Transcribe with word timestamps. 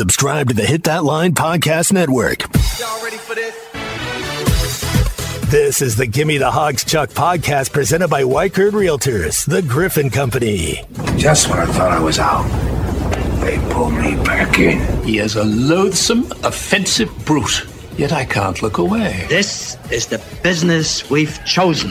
Subscribe 0.00 0.48
to 0.48 0.54
the 0.54 0.64
Hit 0.64 0.84
That 0.84 1.04
Line 1.04 1.34
Podcast 1.34 1.92
Network. 1.92 2.40
Y'all 2.78 3.04
ready 3.04 3.18
for 3.18 3.34
this? 3.34 3.54
This 5.50 5.82
is 5.82 5.94
the 5.94 6.06
Gimme 6.06 6.38
the 6.38 6.50
Hogs 6.50 6.84
Chuck 6.84 7.10
podcast 7.10 7.70
presented 7.70 8.08
by 8.08 8.22
Weichert 8.22 8.70
Realtors, 8.70 9.44
the 9.44 9.60
Griffin 9.60 10.08
Company. 10.08 10.86
Just 11.18 11.50
when 11.50 11.58
I 11.58 11.66
thought 11.66 11.92
I 11.92 12.00
was 12.00 12.18
out, 12.18 12.48
they 13.42 13.58
pulled 13.74 13.92
me 13.92 14.14
back 14.24 14.58
in. 14.58 15.04
He 15.04 15.18
is 15.18 15.36
a 15.36 15.44
loathsome, 15.44 16.32
offensive 16.44 17.10
brute, 17.26 17.66
yet 17.98 18.10
I 18.10 18.24
can't 18.24 18.62
look 18.62 18.78
away. 18.78 19.26
This 19.28 19.76
is 19.90 20.06
the 20.06 20.16
business 20.42 21.10
we've 21.10 21.38
chosen. 21.44 21.90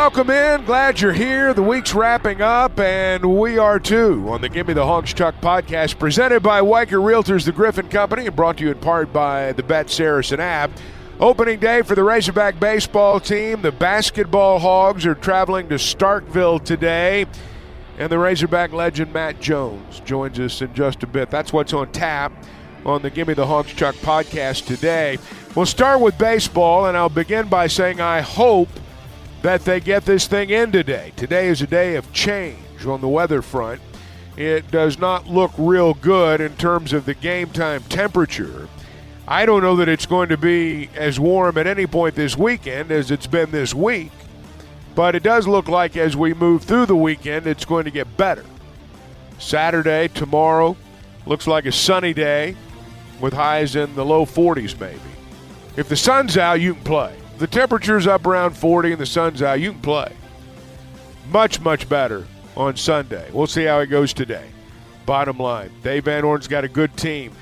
Welcome 0.00 0.30
in. 0.30 0.64
Glad 0.64 0.98
you're 0.98 1.12
here. 1.12 1.52
The 1.52 1.62
week's 1.62 1.92
wrapping 1.94 2.40
up, 2.40 2.80
and 2.80 3.38
we 3.38 3.58
are 3.58 3.78
too 3.78 4.24
on 4.30 4.40
the 4.40 4.48
Gimme 4.48 4.72
the 4.72 4.86
Hogs 4.86 5.12
Chuck 5.12 5.34
podcast, 5.42 5.98
presented 5.98 6.42
by 6.42 6.62
Weichert 6.62 7.04
Realtors, 7.04 7.44
the 7.44 7.52
Griffin 7.52 7.86
Company, 7.90 8.26
and 8.26 8.34
brought 8.34 8.56
to 8.56 8.64
you 8.64 8.70
in 8.70 8.78
part 8.78 9.12
by 9.12 9.52
the 9.52 9.62
Bet 9.62 9.90
Saracen 9.90 10.40
app. 10.40 10.70
Opening 11.20 11.60
day 11.60 11.82
for 11.82 11.94
the 11.94 12.02
Razorback 12.02 12.58
baseball 12.58 13.20
team. 13.20 13.60
The 13.60 13.72
basketball 13.72 14.58
Hogs 14.58 15.04
are 15.04 15.14
traveling 15.14 15.68
to 15.68 15.74
Starkville 15.74 16.64
today. 16.64 17.26
And 17.98 18.10
the 18.10 18.18
Razorback 18.18 18.72
legend 18.72 19.12
Matt 19.12 19.38
Jones 19.38 20.00
joins 20.06 20.40
us 20.40 20.62
in 20.62 20.72
just 20.72 21.02
a 21.02 21.06
bit. 21.06 21.28
That's 21.28 21.52
what's 21.52 21.74
on 21.74 21.92
tap 21.92 22.32
on 22.86 23.02
the 23.02 23.10
Gimme 23.10 23.34
the 23.34 23.46
Hogs 23.46 23.74
Chuck 23.74 23.96
podcast 23.96 24.64
today. 24.64 25.18
We'll 25.54 25.66
start 25.66 26.00
with 26.00 26.16
baseball, 26.16 26.86
and 26.86 26.96
I'll 26.96 27.10
begin 27.10 27.48
by 27.48 27.66
saying 27.66 28.00
I 28.00 28.22
hope 28.22 28.70
that 29.42 29.64
they 29.64 29.80
get 29.80 30.04
this 30.04 30.26
thing 30.26 30.50
in 30.50 30.70
today. 30.70 31.12
Today 31.16 31.48
is 31.48 31.62
a 31.62 31.66
day 31.66 31.96
of 31.96 32.12
change 32.12 32.84
on 32.86 33.00
the 33.00 33.08
weather 33.08 33.42
front. 33.42 33.80
It 34.36 34.70
does 34.70 34.98
not 34.98 35.26
look 35.26 35.52
real 35.56 35.94
good 35.94 36.40
in 36.40 36.56
terms 36.56 36.92
of 36.92 37.06
the 37.06 37.14
game 37.14 37.50
time 37.50 37.82
temperature. 37.84 38.68
I 39.26 39.46
don't 39.46 39.62
know 39.62 39.76
that 39.76 39.88
it's 39.88 40.06
going 40.06 40.28
to 40.30 40.36
be 40.36 40.90
as 40.94 41.20
warm 41.20 41.56
at 41.56 41.66
any 41.66 41.86
point 41.86 42.14
this 42.14 42.36
weekend 42.36 42.90
as 42.90 43.10
it's 43.10 43.26
been 43.26 43.50
this 43.50 43.74
week, 43.74 44.12
but 44.94 45.14
it 45.14 45.22
does 45.22 45.46
look 45.46 45.68
like 45.68 45.96
as 45.96 46.16
we 46.16 46.34
move 46.34 46.64
through 46.64 46.86
the 46.86 46.96
weekend, 46.96 47.46
it's 47.46 47.64
going 47.64 47.84
to 47.84 47.90
get 47.90 48.16
better. 48.16 48.44
Saturday, 49.38 50.08
tomorrow, 50.08 50.76
looks 51.26 51.46
like 51.46 51.64
a 51.64 51.72
sunny 51.72 52.12
day 52.12 52.56
with 53.20 53.32
highs 53.32 53.76
in 53.76 53.94
the 53.94 54.04
low 54.04 54.26
40s, 54.26 54.78
maybe. 54.80 55.00
If 55.76 55.88
the 55.88 55.96
sun's 55.96 56.36
out, 56.36 56.60
you 56.60 56.74
can 56.74 56.84
play 56.84 57.19
the 57.40 57.46
temperature's 57.46 58.06
up 58.06 58.26
around 58.26 58.54
40 58.54 58.92
and 58.92 59.00
the 59.00 59.06
sun's 59.06 59.40
out, 59.40 59.60
you 59.60 59.72
can 59.72 59.80
play. 59.80 60.12
Much, 61.30 61.58
much 61.60 61.88
better 61.88 62.26
on 62.54 62.76
Sunday. 62.76 63.28
We'll 63.32 63.46
see 63.46 63.64
how 63.64 63.78
it 63.80 63.86
goes 63.86 64.12
today. 64.12 64.46
Bottom 65.06 65.38
line, 65.38 65.70
Dave 65.82 66.04
Van 66.04 66.22
Horn's 66.22 66.46
got 66.46 66.64
a 66.64 66.68
good 66.68 66.94
team. 66.98 67.32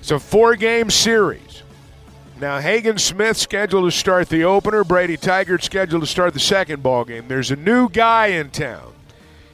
It's 0.00 0.10
a 0.10 0.18
four 0.18 0.54
game 0.54 0.90
series. 0.90 1.62
Now, 2.38 2.60
Hagen 2.60 2.98
Smith 2.98 3.38
scheduled 3.38 3.90
to 3.90 3.98
start 3.98 4.28
the 4.28 4.44
opener. 4.44 4.84
Brady 4.84 5.16
Tygart 5.16 5.62
scheduled 5.62 6.02
to 6.02 6.06
start 6.06 6.34
the 6.34 6.40
second 6.40 6.82
ball 6.82 7.06
game. 7.06 7.28
There's 7.28 7.50
a 7.50 7.56
new 7.56 7.88
guy 7.88 8.26
in 8.26 8.50
town. 8.50 8.92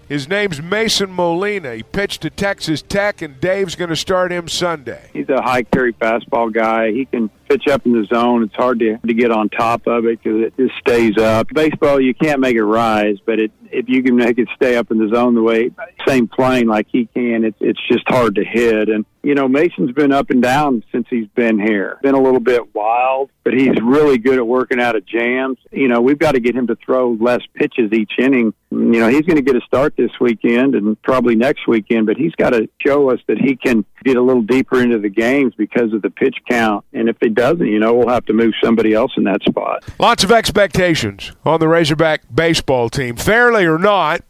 His 0.09 0.29
name's 0.29 0.61
Mason 0.61 1.15
Molina. 1.15 1.77
He 1.77 1.85
pitched 1.85 2.23
to 2.23 2.31
Texas 2.31 2.83
Tech, 2.83 3.23
and 3.23 3.41
Dave's 3.41 3.77
going 3.77 3.91
to 3.91 3.97
start 3.97 4.33
him 4.33 4.49
Sunday. 4.49 5.09
He's 5.13 5.29
a 5.29 5.41
high 5.41 5.63
carry 5.63 5.93
fastball 5.93 6.53
guy. 6.53 6.91
He 6.91 7.05
can 7.05 7.31
pitch 7.49 7.69
up 7.69 7.87
in 7.87 7.93
the 7.93 8.07
zone. 8.13 8.43
It's 8.43 8.55
hard 8.55 8.79
to, 8.81 8.99
to 8.99 9.15
get 9.15 9.31
on 9.31 9.49
top 9.49 9.87
of 9.87 10.07
it 10.07 10.23
because 10.23 10.41
it 10.41 10.57
just 10.57 10.79
stays 10.79 11.19
up. 11.19 11.49
Baseball, 11.53 12.01
you 12.01 12.15
can't 12.15 12.41
make 12.41 12.57
it 12.57 12.65
rise, 12.65 13.17
but 13.25 13.39
it, 13.39 13.53
if 13.71 13.89
you 13.89 14.03
can 14.03 14.17
make 14.17 14.39
it 14.39 14.49
stay 14.55 14.77
up 14.77 14.91
in 14.91 14.99
the 14.99 15.09
zone 15.15 15.35
the 15.35 15.43
way 15.43 15.71
same 16.07 16.29
plane 16.29 16.67
like 16.67 16.87
he 16.91 17.07
can, 17.07 17.45
it's 17.45 17.57
it's 17.61 17.81
just 17.89 18.05
hard 18.09 18.35
to 18.37 18.45
hit. 18.45 18.89
And 18.89 19.05
you 19.23 19.35
know, 19.35 19.49
Mason's 19.49 19.93
been 19.93 20.13
up 20.13 20.31
and 20.31 20.43
down 20.43 20.83
since 20.91 21.07
he's 21.09 21.29
been 21.29 21.59
here. 21.59 21.99
Been 22.03 22.15
a 22.15 22.21
little 22.21 22.41
bit 22.41 22.75
wild, 22.75 23.31
but 23.45 23.55
he's 23.55 23.81
really 23.81 24.19
good 24.19 24.39
at 24.39 24.47
working 24.47 24.81
out 24.81 24.97
of 24.97 25.07
jams. 25.07 25.59
You 25.71 25.89
know, 25.89 26.01
we've 26.01 26.19
got 26.19 26.33
to 26.33 26.41
get 26.41 26.57
him 26.57 26.67
to 26.67 26.77
throw 26.85 27.17
less 27.21 27.41
pitches 27.55 27.93
each 27.93 28.13
inning. 28.19 28.53
You 28.71 29.01
know, 29.01 29.09
he's 29.09 29.23
going 29.23 29.37
to 29.37 29.43
get 29.43 29.55
a 29.55 29.61
start 29.61 29.95
this 29.97 30.11
weekend 30.21 30.75
and 30.75 31.01
probably 31.03 31.37
next 31.37 31.69
weekend, 31.69 32.07
but 32.07 32.17
he's 32.17 32.35
got 32.35 32.51
to 32.51 32.69
show 32.85 33.11
us 33.11 33.21
that 33.29 33.39
he 33.39 33.55
can 33.55 33.85
get 34.05 34.17
a 34.17 34.23
little 34.23 34.43
deeper 34.43 34.83
into 34.83 34.99
the 34.99 35.09
games 35.09 35.55
because 35.57 35.93
of 35.93 36.03
the 36.03 36.11
pitch 36.11 36.37
count. 36.49 36.85
And 36.93 37.09
if 37.09 37.17
he 37.21 37.29
doesn't, 37.43 37.67
you 37.67 37.81
know, 37.81 37.93
we'll 37.93 38.09
have 38.09 38.25
to 38.27 38.33
move 38.33 38.55
somebody 38.63 38.95
else 38.95 39.11
in 39.17 39.25
that 39.25 39.43
spot. 39.43 39.83
Lots 39.99 40.23
of 40.23 40.31
expectations 40.31 41.33
on 41.45 41.59
the 41.59 41.67
Razorback 41.67 42.23
baseball 42.33 42.89
team. 42.89 43.17
Fairly 43.17 43.65
or 43.65 43.79
not, 43.79 44.23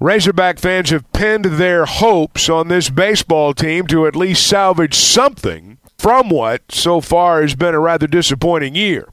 Razorback 0.00 0.58
fans 0.58 0.90
have 0.90 1.10
pinned 1.12 1.46
their 1.46 1.86
hopes 1.86 2.50
on 2.50 2.68
this 2.68 2.90
baseball 2.90 3.54
team 3.54 3.86
to 3.86 4.06
at 4.06 4.14
least 4.14 4.46
salvage 4.46 4.94
something 4.94 5.78
from 5.96 6.28
what 6.28 6.70
so 6.70 7.00
far 7.00 7.40
has 7.40 7.54
been 7.54 7.74
a 7.74 7.80
rather 7.80 8.06
disappointing 8.06 8.74
year. 8.74 9.08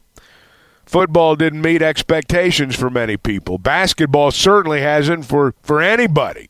Football 0.86 1.38
didn't 1.38 1.62
meet 1.62 1.82
expectations 1.82 2.76
for 2.76 2.90
many 2.90 3.16
people. 3.16 3.58
Basketball 3.58 4.32
certainly 4.32 4.82
hasn't 4.82 5.24
for, 5.24 5.56
for 5.64 5.82
anybody. 5.82 6.50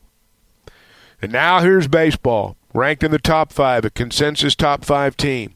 And 1.22 1.30
now 1.30 1.60
here's 1.60 1.86
baseball 1.86 2.56
ranked 2.74 3.04
in 3.04 3.12
the 3.12 3.20
top 3.20 3.52
five, 3.52 3.84
a 3.84 3.90
consensus 3.90 4.56
top 4.56 4.84
five 4.84 5.16
team 5.16 5.54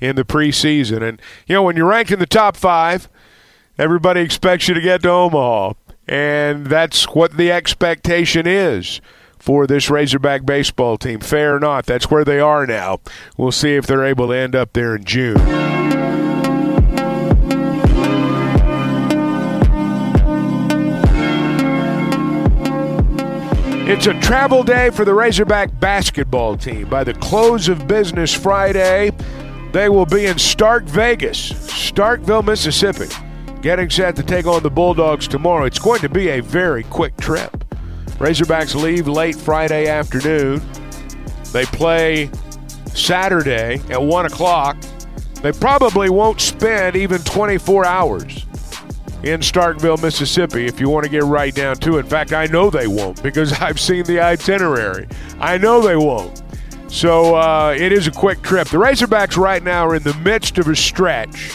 in 0.00 0.16
the 0.16 0.24
preseason. 0.24 1.02
And, 1.02 1.20
you 1.46 1.54
know, 1.54 1.62
when 1.62 1.76
you're 1.76 1.86
ranked 1.86 2.10
in 2.10 2.18
the 2.18 2.26
top 2.26 2.56
five, 2.56 3.08
everybody 3.78 4.20
expects 4.20 4.68
you 4.68 4.74
to 4.74 4.80
get 4.80 5.02
to 5.02 5.10
Omaha. 5.10 5.74
And 6.06 6.66
that's 6.66 7.04
what 7.14 7.36
the 7.36 7.52
expectation 7.52 8.46
is 8.46 9.00
for 9.38 9.66
this 9.66 9.90
Razorback 9.90 10.44
baseball 10.46 10.98
team. 10.98 11.20
Fair 11.20 11.56
or 11.56 11.60
not, 11.60 11.86
that's 11.86 12.10
where 12.10 12.24
they 12.24 12.40
are 12.40 12.66
now. 12.66 13.00
We'll 13.36 13.52
see 13.52 13.74
if 13.74 13.86
they're 13.86 14.04
able 14.04 14.28
to 14.28 14.34
end 14.34 14.56
up 14.56 14.72
there 14.72 14.96
in 14.96 15.04
June. 15.04 15.68
It's 23.90 24.06
a 24.06 24.12
travel 24.20 24.62
day 24.62 24.90
for 24.90 25.06
the 25.06 25.14
Razorback 25.14 25.80
basketball 25.80 26.58
team. 26.58 26.90
By 26.90 27.04
the 27.04 27.14
close 27.14 27.68
of 27.68 27.88
business 27.88 28.34
Friday, 28.34 29.12
they 29.72 29.88
will 29.88 30.06
be 30.06 30.26
in 30.26 30.38
Stark 30.38 30.84
Vegas, 30.84 31.52
Starkville, 31.52 32.44
Mississippi, 32.44 33.08
getting 33.60 33.90
set 33.90 34.16
to 34.16 34.22
take 34.22 34.46
on 34.46 34.62
the 34.62 34.70
Bulldogs 34.70 35.28
tomorrow. 35.28 35.64
It's 35.64 35.78
going 35.78 36.00
to 36.00 36.08
be 36.08 36.28
a 36.28 36.40
very 36.40 36.84
quick 36.84 37.16
trip. 37.18 37.52
Razorbacks 38.18 38.74
leave 38.74 39.06
late 39.06 39.36
Friday 39.36 39.86
afternoon. 39.88 40.62
They 41.52 41.64
play 41.66 42.30
Saturday 42.94 43.80
at 43.90 44.02
1 44.02 44.26
o'clock. 44.26 44.76
They 45.42 45.52
probably 45.52 46.10
won't 46.10 46.40
spend 46.40 46.96
even 46.96 47.22
24 47.22 47.86
hours 47.86 48.46
in 49.22 49.40
Starkville, 49.40 50.00
Mississippi, 50.00 50.66
if 50.66 50.80
you 50.80 50.88
want 50.88 51.04
to 51.04 51.10
get 51.10 51.24
right 51.24 51.54
down 51.54 51.76
to 51.76 51.96
it. 51.96 52.00
In 52.00 52.06
fact, 52.06 52.32
I 52.32 52.46
know 52.46 52.70
they 52.70 52.86
won't 52.86 53.22
because 53.22 53.52
I've 53.60 53.78
seen 53.78 54.04
the 54.04 54.20
itinerary. 54.20 55.08
I 55.40 55.58
know 55.58 55.80
they 55.80 55.96
won't. 55.96 56.42
So 56.88 57.36
uh, 57.36 57.76
it 57.78 57.92
is 57.92 58.06
a 58.06 58.10
quick 58.10 58.42
trip. 58.42 58.68
The 58.68 58.78
Razorbacks 58.78 59.36
right 59.36 59.62
now 59.62 59.86
are 59.86 59.96
in 59.96 60.02
the 60.02 60.14
midst 60.14 60.56
of 60.58 60.68
a 60.68 60.74
stretch 60.74 61.52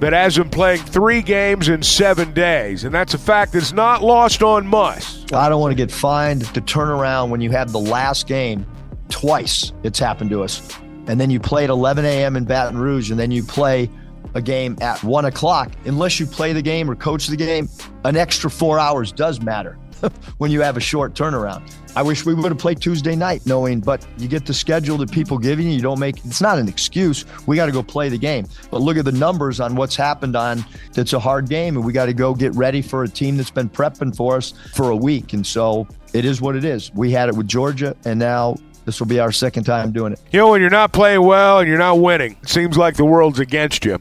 that 0.00 0.14
has 0.14 0.34
them 0.34 0.48
playing 0.48 0.80
three 0.80 1.22
games 1.22 1.68
in 1.68 1.82
seven 1.82 2.32
days, 2.32 2.84
and 2.84 2.92
that's 2.92 3.14
a 3.14 3.18
fact 3.18 3.52
that's 3.52 3.72
not 3.72 4.02
lost 4.02 4.42
on 4.42 4.66
Muss. 4.66 5.24
I 5.32 5.48
don't 5.48 5.60
want 5.60 5.72
to 5.72 5.76
get 5.76 5.90
fined 5.90 6.52
to 6.54 6.60
turn 6.62 6.88
around 6.88 7.30
when 7.30 7.40
you 7.40 7.50
have 7.50 7.70
the 7.70 7.78
last 7.78 8.26
game 8.26 8.66
twice. 9.10 9.72
It's 9.82 9.98
happened 9.98 10.30
to 10.30 10.42
us, 10.42 10.76
and 11.06 11.20
then 11.20 11.30
you 11.30 11.38
play 11.38 11.64
at 11.64 11.70
11 11.70 12.04
a.m. 12.04 12.34
in 12.34 12.44
Baton 12.44 12.78
Rouge, 12.78 13.10
and 13.10 13.20
then 13.20 13.30
you 13.30 13.44
play 13.44 13.90
a 14.34 14.40
game 14.40 14.76
at 14.80 15.04
one 15.04 15.26
o'clock. 15.26 15.70
Unless 15.84 16.18
you 16.18 16.26
play 16.26 16.54
the 16.54 16.62
game 16.62 16.90
or 16.90 16.96
coach 16.96 17.26
the 17.26 17.36
game, 17.36 17.68
an 18.04 18.16
extra 18.16 18.50
four 18.50 18.78
hours 18.78 19.12
does 19.12 19.40
matter 19.42 19.78
when 20.38 20.50
you 20.50 20.60
have 20.60 20.76
a 20.76 20.80
short 20.80 21.14
turnaround. 21.14 21.62
I 21.94 22.02
wish 22.02 22.24
we 22.24 22.32
would 22.32 22.50
have 22.50 22.58
played 22.58 22.80
Tuesday 22.80 23.14
night, 23.14 23.44
knowing, 23.44 23.80
but 23.80 24.06
you 24.16 24.26
get 24.26 24.46
the 24.46 24.54
schedule 24.54 24.96
that 24.98 25.10
people 25.10 25.36
give 25.36 25.60
you. 25.60 25.68
You 25.68 25.82
don't 25.82 25.98
make 25.98 26.24
it's 26.24 26.40
not 26.40 26.58
an 26.58 26.68
excuse. 26.68 27.24
We 27.46 27.56
got 27.56 27.66
to 27.66 27.72
go 27.72 27.82
play 27.82 28.08
the 28.08 28.18
game. 28.18 28.46
But 28.70 28.80
look 28.80 28.96
at 28.96 29.04
the 29.04 29.12
numbers 29.12 29.60
on 29.60 29.76
what's 29.76 29.94
happened 29.94 30.34
on. 30.34 30.64
It's 30.96 31.12
a 31.12 31.18
hard 31.18 31.48
game, 31.48 31.76
and 31.76 31.84
we 31.84 31.92
got 31.92 32.06
to 32.06 32.14
go 32.14 32.34
get 32.34 32.54
ready 32.54 32.80
for 32.80 33.04
a 33.04 33.08
team 33.08 33.36
that's 33.36 33.50
been 33.50 33.68
prepping 33.68 34.16
for 34.16 34.36
us 34.36 34.54
for 34.74 34.90
a 34.90 34.96
week. 34.96 35.34
And 35.34 35.46
so 35.46 35.86
it 36.14 36.24
is 36.24 36.40
what 36.40 36.56
it 36.56 36.64
is. 36.64 36.92
We 36.94 37.10
had 37.10 37.28
it 37.28 37.36
with 37.36 37.46
Georgia, 37.46 37.94
and 38.06 38.18
now 38.18 38.56
this 38.84 38.98
will 38.98 39.06
be 39.06 39.20
our 39.20 39.32
second 39.32 39.64
time 39.64 39.92
doing 39.92 40.14
it. 40.14 40.20
You 40.32 40.38
know, 40.40 40.50
when 40.50 40.60
you're 40.60 40.70
not 40.70 40.92
playing 40.92 41.22
well 41.22 41.58
and 41.58 41.68
you're 41.68 41.78
not 41.78 42.00
winning, 42.00 42.36
it 42.42 42.48
seems 42.48 42.76
like 42.78 42.96
the 42.96 43.04
world's 43.04 43.38
against 43.38 43.84
you. 43.84 43.98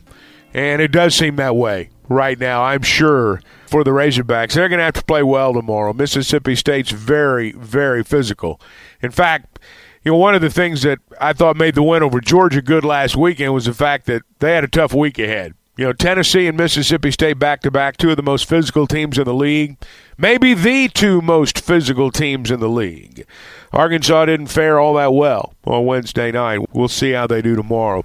And 0.53 0.81
it 0.81 0.91
does 0.91 1.15
seem 1.15 1.37
that 1.37 1.55
way 1.55 1.89
right 2.09 2.39
now, 2.39 2.63
I'm 2.63 2.81
sure, 2.81 3.41
for 3.71 3.83
the 3.83 3.91
Razorbacks. 3.91 4.53
They're 4.53 4.69
going 4.69 4.79
to 4.79 4.85
have 4.85 4.93
to 4.95 5.03
play 5.03 5.23
well 5.23 5.53
tomorrow. 5.53 5.93
Mississippi 5.93 6.55
State's 6.55 6.91
very, 6.91 7.53
very 7.53 8.03
physical. 8.03 8.59
In 9.01 9.11
fact, 9.11 9.59
you 10.03 10.11
know, 10.11 10.17
one 10.17 10.35
of 10.35 10.41
the 10.41 10.49
things 10.49 10.81
that 10.81 10.99
I 11.19 11.33
thought 11.33 11.55
made 11.55 11.75
the 11.75 11.83
win 11.83 12.03
over 12.03 12.19
Georgia 12.19 12.61
good 12.61 12.83
last 12.83 13.15
weekend 13.15 13.53
was 13.53 13.65
the 13.65 13.73
fact 13.73 14.07
that 14.07 14.23
they 14.39 14.53
had 14.53 14.63
a 14.63 14.67
tough 14.67 14.93
week 14.93 15.17
ahead. 15.17 15.53
You 15.77 15.85
know, 15.85 15.93
Tennessee 15.93 16.47
and 16.47 16.57
Mississippi 16.57 17.11
State 17.11 17.39
back 17.39 17.61
to 17.61 17.71
back, 17.71 17.95
two 17.97 18.11
of 18.11 18.17
the 18.17 18.23
most 18.23 18.47
physical 18.47 18.87
teams 18.87 19.17
in 19.17 19.23
the 19.23 19.33
league, 19.33 19.77
maybe 20.17 20.53
the 20.53 20.89
two 20.89 21.21
most 21.21 21.59
physical 21.59 22.11
teams 22.11 22.51
in 22.51 22.59
the 22.59 22.67
league. 22.67 23.25
Arkansas 23.71 24.25
didn't 24.25 24.47
fare 24.47 24.79
all 24.79 24.95
that 24.95 25.13
well 25.13 25.53
on 25.65 25.85
Wednesday 25.85 26.31
night. 26.31 26.59
We'll 26.73 26.89
see 26.89 27.11
how 27.11 27.25
they 27.25 27.41
do 27.41 27.55
tomorrow. 27.55 28.03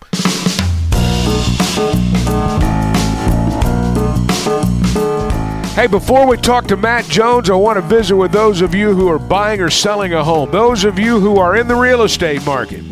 Hey, 5.76 5.88
before 5.88 6.26
we 6.26 6.38
talk 6.38 6.68
to 6.68 6.76
Matt 6.78 7.04
Jones, 7.04 7.50
I 7.50 7.54
want 7.54 7.76
to 7.76 7.82
visit 7.82 8.16
with 8.16 8.32
those 8.32 8.62
of 8.62 8.74
you 8.74 8.94
who 8.94 9.08
are 9.08 9.18
buying 9.18 9.60
or 9.60 9.68
selling 9.68 10.14
a 10.14 10.24
home, 10.24 10.50
those 10.50 10.84
of 10.84 10.98
you 10.98 11.20
who 11.20 11.36
are 11.36 11.54
in 11.54 11.68
the 11.68 11.74
real 11.74 12.00
estate 12.00 12.42
market. 12.46 12.82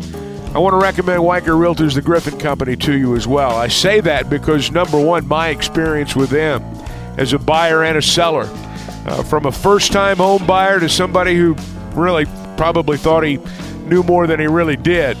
I 0.53 0.59
want 0.59 0.73
to 0.73 0.77
recommend 0.77 1.23
Weichert 1.23 1.57
Realtors, 1.57 1.95
the 1.95 2.03
Griffin 2.03 2.37
Company, 2.37 2.75
to 2.75 2.95
you 2.95 3.15
as 3.15 3.27
well. 3.27 3.55
I 3.55 3.69
say 3.69 4.01
that 4.01 4.29
because, 4.29 4.69
number 4.71 5.03
one, 5.03 5.27
my 5.27 5.47
experience 5.47 6.15
with 6.15 6.29
them 6.29 6.61
as 7.17 7.33
a 7.33 7.39
buyer 7.39 7.83
and 7.83 7.97
a 7.97 8.03
seller, 8.03 8.47
uh, 9.07 9.23
from 9.23 9.47
a 9.47 9.51
first 9.51 9.91
time 9.91 10.17
home 10.17 10.45
buyer 10.45 10.79
to 10.79 10.87
somebody 10.87 11.35
who 11.35 11.55
really 11.95 12.25
probably 12.55 12.97
thought 12.97 13.23
he 13.23 13.39
knew 13.87 14.03
more 14.03 14.27
than 14.27 14.39
he 14.39 14.45
really 14.45 14.77
did. 14.77 15.17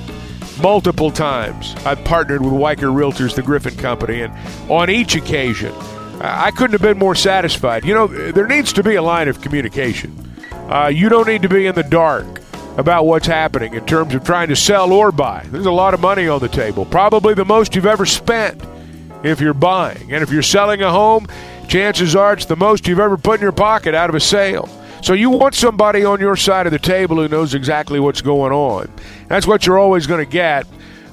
Multiple 0.61 1.09
times 1.09 1.73
I've 1.83 2.03
partnered 2.05 2.43
with 2.43 2.53
Weichert 2.53 2.93
Realtors, 2.93 3.33
the 3.33 3.41
Griffin 3.41 3.75
Company, 3.75 4.21
and 4.21 4.31
on 4.69 4.91
each 4.91 5.15
occasion, 5.15 5.73
I 6.27 6.51
couldn't 6.51 6.73
have 6.73 6.81
been 6.81 6.97
more 6.97 7.15
satisfied. 7.15 7.85
You 7.85 7.93
know, 7.93 8.07
there 8.07 8.47
needs 8.47 8.73
to 8.73 8.83
be 8.83 8.95
a 8.95 9.01
line 9.01 9.27
of 9.27 9.41
communication. 9.41 10.33
Uh, 10.69 10.87
you 10.87 11.09
don't 11.09 11.27
need 11.27 11.41
to 11.43 11.49
be 11.49 11.67
in 11.67 11.75
the 11.75 11.83
dark 11.83 12.41
about 12.77 13.05
what's 13.05 13.27
happening 13.27 13.73
in 13.73 13.85
terms 13.85 14.13
of 14.13 14.23
trying 14.23 14.49
to 14.49 14.55
sell 14.55 14.91
or 14.91 15.11
buy. 15.11 15.45
There's 15.49 15.65
a 15.65 15.71
lot 15.71 15.93
of 15.93 15.99
money 15.99 16.27
on 16.27 16.39
the 16.39 16.49
table, 16.49 16.85
probably 16.85 17.33
the 17.33 17.45
most 17.45 17.75
you've 17.75 17.85
ever 17.85 18.05
spent 18.05 18.61
if 19.23 19.39
you're 19.39 19.53
buying. 19.53 20.13
And 20.13 20.23
if 20.23 20.31
you're 20.31 20.41
selling 20.41 20.81
a 20.81 20.91
home, 20.91 21.27
chances 21.67 22.15
are 22.15 22.33
it's 22.33 22.45
the 22.45 22.55
most 22.55 22.87
you've 22.87 22.99
ever 22.99 23.17
put 23.17 23.39
in 23.39 23.41
your 23.41 23.51
pocket 23.51 23.95
out 23.95 24.09
of 24.09 24.15
a 24.15 24.19
sale. 24.19 24.67
So 25.01 25.13
you 25.13 25.29
want 25.29 25.55
somebody 25.55 26.03
on 26.03 26.19
your 26.19 26.35
side 26.35 26.65
of 26.65 26.71
the 26.71 26.79
table 26.79 27.17
who 27.17 27.27
knows 27.27 27.53
exactly 27.53 27.99
what's 27.99 28.21
going 28.21 28.51
on. 28.51 28.91
That's 29.27 29.45
what 29.45 29.65
you're 29.65 29.77
always 29.77 30.07
going 30.07 30.25
to 30.25 30.31
get 30.31 30.65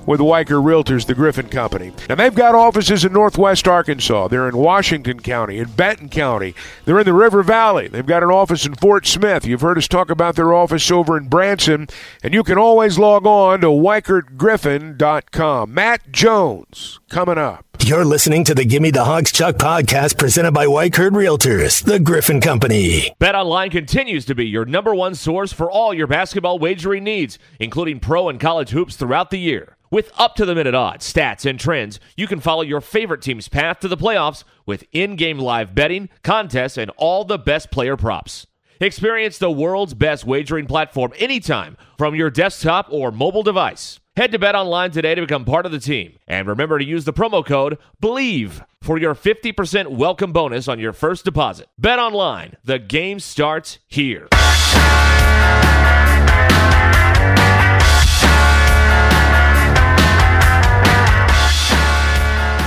with 0.06 0.20
Weichert 0.20 0.62
Realtors, 0.62 1.06
the 1.06 1.14
Griffin 1.14 1.48
Company. 1.48 1.92
And 2.08 2.18
they've 2.18 2.34
got 2.34 2.54
offices 2.54 3.04
in 3.04 3.12
Northwest 3.12 3.68
Arkansas. 3.68 4.28
They're 4.28 4.48
in 4.48 4.56
Washington 4.56 5.20
County, 5.20 5.58
in 5.58 5.70
Benton 5.72 6.08
County. 6.08 6.54
They're 6.84 6.98
in 6.98 7.06
the 7.06 7.14
River 7.14 7.42
Valley. 7.42 7.88
They've 7.88 8.06
got 8.06 8.22
an 8.22 8.30
office 8.30 8.66
in 8.66 8.74
Fort 8.74 9.06
Smith. 9.06 9.46
You've 9.46 9.60
heard 9.60 9.78
us 9.78 9.88
talk 9.88 10.10
about 10.10 10.36
their 10.36 10.52
office 10.52 10.90
over 10.90 11.16
in 11.16 11.28
Branson. 11.28 11.88
And 12.22 12.34
you 12.34 12.42
can 12.42 12.58
always 12.58 12.98
log 12.98 13.26
on 13.26 13.60
to 13.60 13.68
WeichertGriffin.com. 13.68 15.74
Matt 15.74 16.12
Jones 16.12 17.00
coming 17.08 17.38
up. 17.38 17.64
You're 17.80 18.04
listening 18.04 18.44
to 18.44 18.54
the 18.54 18.64
Gimme 18.64 18.92
the 18.92 19.04
Hogs 19.04 19.32
Chuck 19.32 19.56
podcast 19.56 20.16
presented 20.16 20.52
by 20.52 20.66
Weichert 20.66 21.10
Realtors, 21.10 21.82
the 21.82 21.98
Griffin 21.98 22.40
Company. 22.40 23.12
BetOnline 23.20 23.72
continues 23.72 24.24
to 24.26 24.36
be 24.36 24.46
your 24.46 24.64
number 24.64 24.94
one 24.94 25.16
source 25.16 25.52
for 25.52 25.68
all 25.68 25.92
your 25.92 26.06
basketball 26.06 26.60
wagering 26.60 27.02
needs, 27.02 27.40
including 27.58 27.98
pro 27.98 28.28
and 28.28 28.38
college 28.38 28.70
hoops 28.70 28.94
throughout 28.94 29.30
the 29.30 29.38
year. 29.38 29.76
With 29.92 30.10
up 30.18 30.36
to 30.36 30.46
the 30.46 30.54
minute 30.54 30.74
odds, 30.74 31.12
stats, 31.12 31.44
and 31.44 31.60
trends, 31.60 32.00
you 32.16 32.26
can 32.26 32.40
follow 32.40 32.62
your 32.62 32.80
favorite 32.80 33.20
team's 33.20 33.48
path 33.48 33.80
to 33.80 33.88
the 33.88 33.96
playoffs 33.98 34.42
with 34.64 34.84
in 34.90 35.16
game 35.16 35.38
live 35.38 35.74
betting, 35.74 36.08
contests, 36.22 36.78
and 36.78 36.90
all 36.96 37.26
the 37.26 37.38
best 37.38 37.70
player 37.70 37.94
props. 37.94 38.46
Experience 38.80 39.36
the 39.36 39.50
world's 39.50 39.92
best 39.92 40.24
wagering 40.24 40.64
platform 40.64 41.12
anytime 41.18 41.76
from 41.98 42.14
your 42.14 42.30
desktop 42.30 42.86
or 42.88 43.12
mobile 43.12 43.42
device. 43.42 44.00
Head 44.16 44.32
to 44.32 44.38
BetOnline 44.38 44.92
today 44.92 45.14
to 45.14 45.20
become 45.20 45.44
part 45.44 45.66
of 45.66 45.72
the 45.72 45.78
team. 45.78 46.16
And 46.26 46.48
remember 46.48 46.78
to 46.78 46.84
use 46.86 47.04
the 47.04 47.12
promo 47.12 47.44
code 47.44 47.76
BLEAV 48.00 48.64
for 48.80 48.96
your 48.96 49.14
50% 49.14 49.88
welcome 49.88 50.32
bonus 50.32 50.68
on 50.68 50.78
your 50.78 50.94
first 50.94 51.26
deposit. 51.26 51.68
BetOnline, 51.78 52.54
the 52.64 52.78
game 52.78 53.20
starts 53.20 53.78
here. 53.88 54.28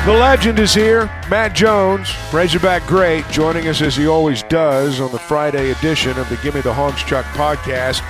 The 0.05 0.13
legend 0.13 0.59
is 0.59 0.71
here, 0.71 1.07
Matt 1.31 1.55
Jones, 1.55 2.13
Razorback 2.31 2.85
great, 2.85 3.27
joining 3.29 3.67
us 3.67 3.81
as 3.81 3.95
he 3.95 4.05
always 4.05 4.43
does 4.43 4.99
on 5.01 5.11
the 5.11 5.17
Friday 5.17 5.71
edition 5.71 6.15
of 6.19 6.29
the 6.29 6.37
Gimme 6.37 6.61
the 6.61 6.71
Hogs 6.71 7.01
Chuck 7.03 7.25
podcast. 7.33 8.01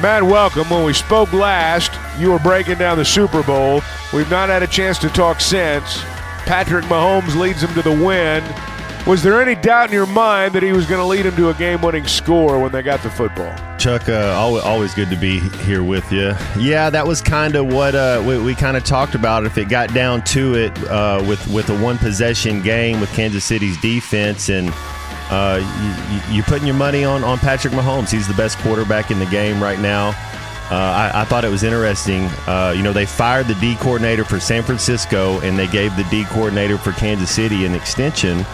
Matt, 0.00 0.22
welcome. 0.22 0.70
When 0.70 0.84
we 0.84 0.94
spoke 0.94 1.30
last, 1.34 1.92
you 2.18 2.32
were 2.32 2.38
breaking 2.38 2.78
down 2.78 2.96
the 2.96 3.04
Super 3.04 3.42
Bowl. 3.42 3.82
We've 4.14 4.30
not 4.30 4.48
had 4.48 4.62
a 4.62 4.66
chance 4.66 4.96
to 5.00 5.10
talk 5.10 5.42
since. 5.42 6.02
Patrick 6.46 6.86
Mahomes 6.86 7.38
leads 7.38 7.60
them 7.60 7.74
to 7.74 7.82
the 7.82 7.90
win. 7.90 8.42
Was 9.08 9.22
there 9.22 9.40
any 9.40 9.54
doubt 9.54 9.88
in 9.88 9.94
your 9.94 10.04
mind 10.04 10.52
that 10.52 10.62
he 10.62 10.72
was 10.72 10.84
going 10.84 11.00
to 11.00 11.06
lead 11.06 11.22
them 11.22 11.34
to 11.36 11.48
a 11.48 11.54
game 11.54 11.80
winning 11.80 12.06
score 12.06 12.60
when 12.60 12.70
they 12.72 12.82
got 12.82 13.02
the 13.02 13.08
football? 13.08 13.50
Chuck, 13.78 14.06
uh, 14.06 14.34
always 14.36 14.92
good 14.92 15.08
to 15.08 15.16
be 15.16 15.40
here 15.64 15.82
with 15.82 16.12
you. 16.12 16.34
Yeah, 16.58 16.90
that 16.90 17.06
was 17.06 17.22
kind 17.22 17.56
of 17.56 17.72
what 17.72 17.94
uh, 17.94 18.22
we, 18.26 18.38
we 18.38 18.54
kind 18.54 18.76
of 18.76 18.84
talked 18.84 19.14
about. 19.14 19.46
If 19.46 19.56
it 19.56 19.70
got 19.70 19.94
down 19.94 20.24
to 20.24 20.56
it 20.56 20.78
uh, 20.88 21.24
with 21.26 21.48
with 21.48 21.70
a 21.70 21.82
one 21.82 21.96
possession 21.96 22.60
game 22.60 23.00
with 23.00 23.08
Kansas 23.14 23.46
City's 23.46 23.80
defense, 23.80 24.50
and 24.50 24.68
uh, 25.30 25.56
you, 26.30 26.42
are 26.42 26.44
putting 26.44 26.66
your 26.66 26.76
money 26.76 27.02
on 27.02 27.24
on 27.24 27.38
Patrick 27.38 27.72
Mahomes. 27.72 28.10
He's 28.10 28.28
the 28.28 28.34
best 28.34 28.58
quarterback 28.58 29.10
in 29.10 29.18
the 29.18 29.26
game 29.26 29.62
right 29.62 29.80
now. 29.80 30.08
Uh, 30.70 30.74
I, 30.74 31.22
I, 31.22 31.24
thought 31.24 31.46
it 31.46 31.50
was 31.50 31.62
interesting. 31.62 32.24
Uh, 32.46 32.74
you 32.76 32.82
know, 32.82 32.92
they 32.92 33.06
fired 33.06 33.46
the 33.46 33.54
D 33.54 33.74
coordinator 33.76 34.22
for 34.22 34.38
San 34.38 34.62
Francisco, 34.62 35.40
and 35.40 35.58
they 35.58 35.66
gave 35.66 35.96
the 35.96 36.04
D 36.10 36.24
coordinator 36.26 36.76
for 36.76 36.92
Kansas 36.92 37.30
City 37.30 37.64
an 37.64 37.74
extension. 37.74 38.44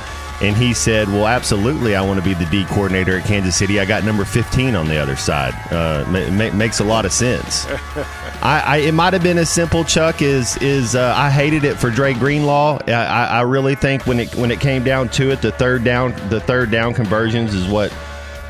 And 0.44 0.54
he 0.54 0.74
said, 0.74 1.08
Well, 1.08 1.26
absolutely, 1.26 1.96
I 1.96 2.02
want 2.02 2.22
to 2.22 2.24
be 2.24 2.34
the 2.34 2.44
D 2.50 2.66
coordinator 2.66 3.16
at 3.16 3.24
Kansas 3.24 3.56
City. 3.56 3.80
I 3.80 3.86
got 3.86 4.04
number 4.04 4.26
15 4.26 4.74
on 4.74 4.86
the 4.88 4.98
other 4.98 5.16
side. 5.16 5.54
Uh, 5.72 6.04
ma- 6.10 6.52
makes 6.52 6.80
a 6.80 6.84
lot 6.84 7.06
of 7.06 7.12
sense. 7.12 7.64
I, 8.42 8.62
I, 8.66 8.76
it 8.76 8.92
might 8.92 9.14
have 9.14 9.22
been 9.22 9.38
as 9.38 9.48
simple, 9.48 9.84
Chuck, 9.84 10.20
is 10.20 10.58
is 10.58 10.94
uh, 10.94 11.14
I 11.16 11.30
hated 11.30 11.64
it 11.64 11.76
for 11.76 11.88
Dre 11.88 12.12
Greenlaw. 12.12 12.78
I, 12.86 12.92
I, 12.92 13.40
really 13.40 13.74
think 13.74 14.06
when 14.06 14.20
it 14.20 14.34
when 14.34 14.50
it 14.50 14.60
came 14.60 14.84
down 14.84 15.08
to 15.10 15.30
it, 15.30 15.40
the 15.40 15.50
third 15.52 15.82
down 15.82 16.12
the 16.28 16.40
third 16.40 16.70
down 16.70 16.92
conversions 16.92 17.54
is 17.54 17.66
what 17.66 17.90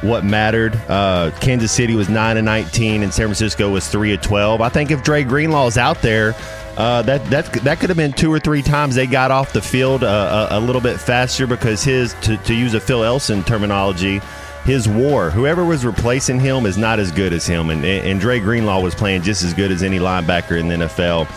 what 0.01 0.25
mattered. 0.25 0.75
Uh, 0.89 1.31
Kansas 1.41 1.71
City 1.71 1.95
was 1.95 2.09
nine 2.09 2.39
and 2.39 2.45
nineteen, 2.45 3.05
and 3.05 3.15
San 3.15 3.27
Francisco 3.27 3.71
was 3.71 3.87
three 3.87 4.13
of 4.13 4.21
twelve. 4.21 4.61
I 4.61 4.69
think 4.69 4.91
if 4.91 5.05
Dre 5.05 5.23
Greenlaw 5.23 5.69
is 5.69 5.79
out 5.79 6.03
there, 6.03 6.35
uh, 6.77 7.03
that 7.03 7.25
that 7.31 7.53
that 7.53 7.79
could 7.79 7.89
have 7.89 7.97
been 7.97 8.13
two 8.13 8.33
or 8.33 8.41
three 8.41 8.63
times 8.63 8.95
they 8.95 9.07
got 9.07 9.31
off 9.31 9.53
the 9.53 9.63
field 9.63 10.03
uh, 10.03 10.49
a, 10.51 10.59
a, 10.59 10.61
little 10.61 10.81
bit 10.81 10.99
faster 10.99 11.47
because 11.47 11.85
his 11.85 12.15
to, 12.23 12.37
to 12.39 12.55
use 12.55 12.75
a 12.75 12.81
Phil 12.81 13.05
Elson 13.05 13.45
terminology, 13.45 14.21
his 14.65 14.89
war, 14.89 15.31
whoever 15.31 15.65
was 15.65 15.85
replacing 15.85 16.41
him 16.41 16.67
is 16.67 16.77
not 16.77 16.99
as 16.99 17.13
good 17.13 17.33
as 17.33 17.47
him, 17.47 17.71
and 17.71 17.85
and 17.85 18.21
Dre 18.21 18.41
Greenlaw 18.41 18.81
was 18.81 18.95
playing 18.95 19.23
just 19.23 19.45
as 19.45 19.55
good 19.55 19.71
as 19.71 19.83
any 19.85 19.99
linebacker 19.99 20.59
in 20.59 20.67
the 20.67 20.75
NFL. 20.75 21.29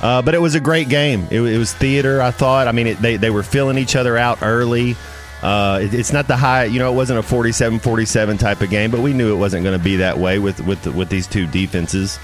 Uh, 0.00 0.22
but 0.22 0.34
it 0.34 0.40
was 0.40 0.54
a 0.54 0.60
great 0.60 0.88
game. 0.88 1.26
It, 1.30 1.40
it 1.40 1.58
was 1.58 1.72
theater. 1.72 2.22
I 2.22 2.30
thought. 2.30 2.68
I 2.68 2.72
mean, 2.72 2.86
it, 2.86 2.98
they 3.02 3.16
they 3.16 3.30
were 3.30 3.42
filling 3.42 3.78
each 3.78 3.96
other 3.96 4.16
out 4.16 4.42
early. 4.42 4.96
Uh, 5.42 5.80
it, 5.82 5.92
it's 5.92 6.12
not 6.12 6.28
the 6.28 6.36
high, 6.36 6.64
you 6.64 6.78
know, 6.78 6.90
it 6.90 6.94
wasn't 6.94 7.18
a 7.18 7.22
47-47 7.22 8.38
type 8.38 8.62
of 8.62 8.70
game, 8.70 8.90
but 8.90 9.00
we 9.00 9.12
knew 9.12 9.30
it 9.30 9.36
wasn't 9.36 9.62
going 9.62 9.76
to 9.78 9.84
be 9.84 9.96
that 9.96 10.16
way 10.16 10.38
with 10.38 10.58
with 10.60 10.86
with 10.86 11.10
these 11.10 11.26
two 11.26 11.46
defenses. 11.46 12.18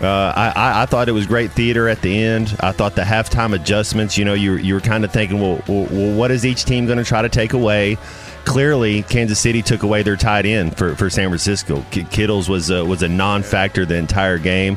Uh, 0.00 0.32
I, 0.36 0.82
I 0.82 0.86
thought 0.86 1.08
it 1.08 1.12
was 1.12 1.26
great 1.26 1.52
theater 1.52 1.88
at 1.88 2.02
the 2.02 2.22
end. 2.22 2.54
I 2.60 2.72
thought 2.72 2.94
the 2.96 3.02
halftime 3.02 3.54
adjustments, 3.54 4.18
you 4.18 4.26
know, 4.26 4.34
you, 4.34 4.56
you 4.56 4.74
were 4.74 4.80
kind 4.80 5.06
of 5.06 5.12
thinking, 5.12 5.40
well, 5.40 5.62
well, 5.66 6.14
what 6.14 6.30
is 6.30 6.44
each 6.44 6.66
team 6.66 6.84
going 6.84 6.98
to 6.98 7.04
try 7.04 7.22
to 7.22 7.30
take 7.30 7.54
away? 7.54 7.96
Clearly, 8.44 9.02
Kansas 9.04 9.40
City 9.40 9.62
took 9.62 9.84
away 9.84 10.02
their 10.02 10.16
tight 10.16 10.44
end 10.44 10.76
for, 10.76 10.94
for 10.96 11.08
San 11.08 11.30
Francisco. 11.30 11.82
Kittles 11.90 12.48
was 12.48 12.68
a, 12.68 12.84
was 12.84 13.02
a 13.02 13.08
non 13.08 13.42
factor 13.42 13.86
the 13.86 13.96
entire 13.96 14.36
game. 14.36 14.76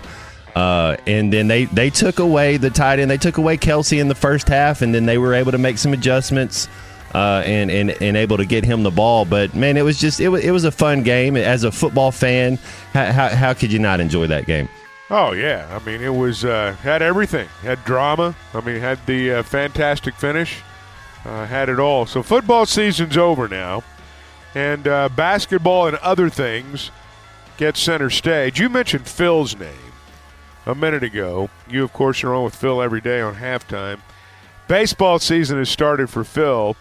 Uh, 0.55 0.95
and 1.05 1.31
then 1.33 1.47
they, 1.47 1.65
they 1.65 1.89
took 1.89 2.19
away 2.19 2.55
the 2.55 2.69
tight 2.69 2.99
end. 2.99 3.11
They 3.11 3.17
took 3.17 3.37
away 3.37 3.57
Kelce 3.57 3.99
in 3.99 4.07
the 4.07 4.15
first 4.15 4.47
half, 4.47 4.81
and 4.81 4.95
then 4.95 5.05
they 5.05 5.17
were 5.17 5.33
able 5.33 5.51
to 5.51 5.57
make 5.57 5.77
some 5.77 5.93
adjustments. 5.93 6.67
Uh, 7.11 7.41
and, 7.43 7.71
and 7.71 7.89
and 8.03 8.15
able 8.15 8.37
to 8.37 8.45
get 8.45 8.63
him 8.63 8.83
the 8.83 8.91
ball. 8.91 9.25
But 9.25 9.55
man, 9.55 9.77
it 9.77 9.81
was 9.81 9.99
just 9.99 10.19
it 10.19 10.29
was, 10.29 10.43
it 10.43 10.51
was 10.51 10.63
a 10.63 10.71
fun 10.71 11.01
game. 11.01 11.35
As 11.37 11.63
a 11.63 11.71
football 11.71 12.11
fan, 12.11 12.59
how, 12.93 13.11
how, 13.11 13.29
how 13.29 13.53
could 13.55 13.73
you 13.73 13.79
not 13.79 13.99
enjoy 13.99 14.27
that 14.27 14.45
game? 14.45 14.69
Oh 15.11 15.31
yeah, 15.31 15.67
I 15.71 15.83
mean 15.85 16.01
it 16.01 16.13
was 16.13 16.45
uh, 16.45 16.75
had 16.83 17.01
everything. 17.01 17.47
Had 17.61 17.83
drama. 17.83 18.35
I 18.53 18.61
mean 18.61 18.79
had 18.79 19.03
the 19.05 19.33
uh, 19.33 19.43
fantastic 19.43 20.13
finish. 20.15 20.61
Uh, 21.25 21.45
had 21.45 21.69
it 21.69 21.79
all. 21.79 22.05
So 22.05 22.21
football 22.23 22.65
season's 22.65 23.17
over 23.17 23.47
now, 23.47 23.83
and 24.53 24.87
uh, 24.87 25.09
basketball 25.09 25.87
and 25.87 25.97
other 25.97 26.29
things 26.29 26.91
get 27.57 27.75
center 27.75 28.09
stage. 28.09 28.59
You 28.59 28.69
mentioned 28.69 29.07
Phil's 29.07 29.57
name 29.57 29.93
a 30.65 30.75
minute 30.75 31.03
ago. 31.03 31.49
You 31.67 31.83
of 31.83 31.91
course 31.91 32.23
are 32.23 32.33
on 32.33 32.43
with 32.43 32.55
Phil 32.55 32.81
every 32.81 33.01
day 33.01 33.19
on 33.19 33.35
halftime. 33.35 33.99
Baseball 34.67 35.17
season 35.17 35.57
has 35.57 35.69
started 35.69 36.09
for 36.11 36.23
Phil. 36.23 36.77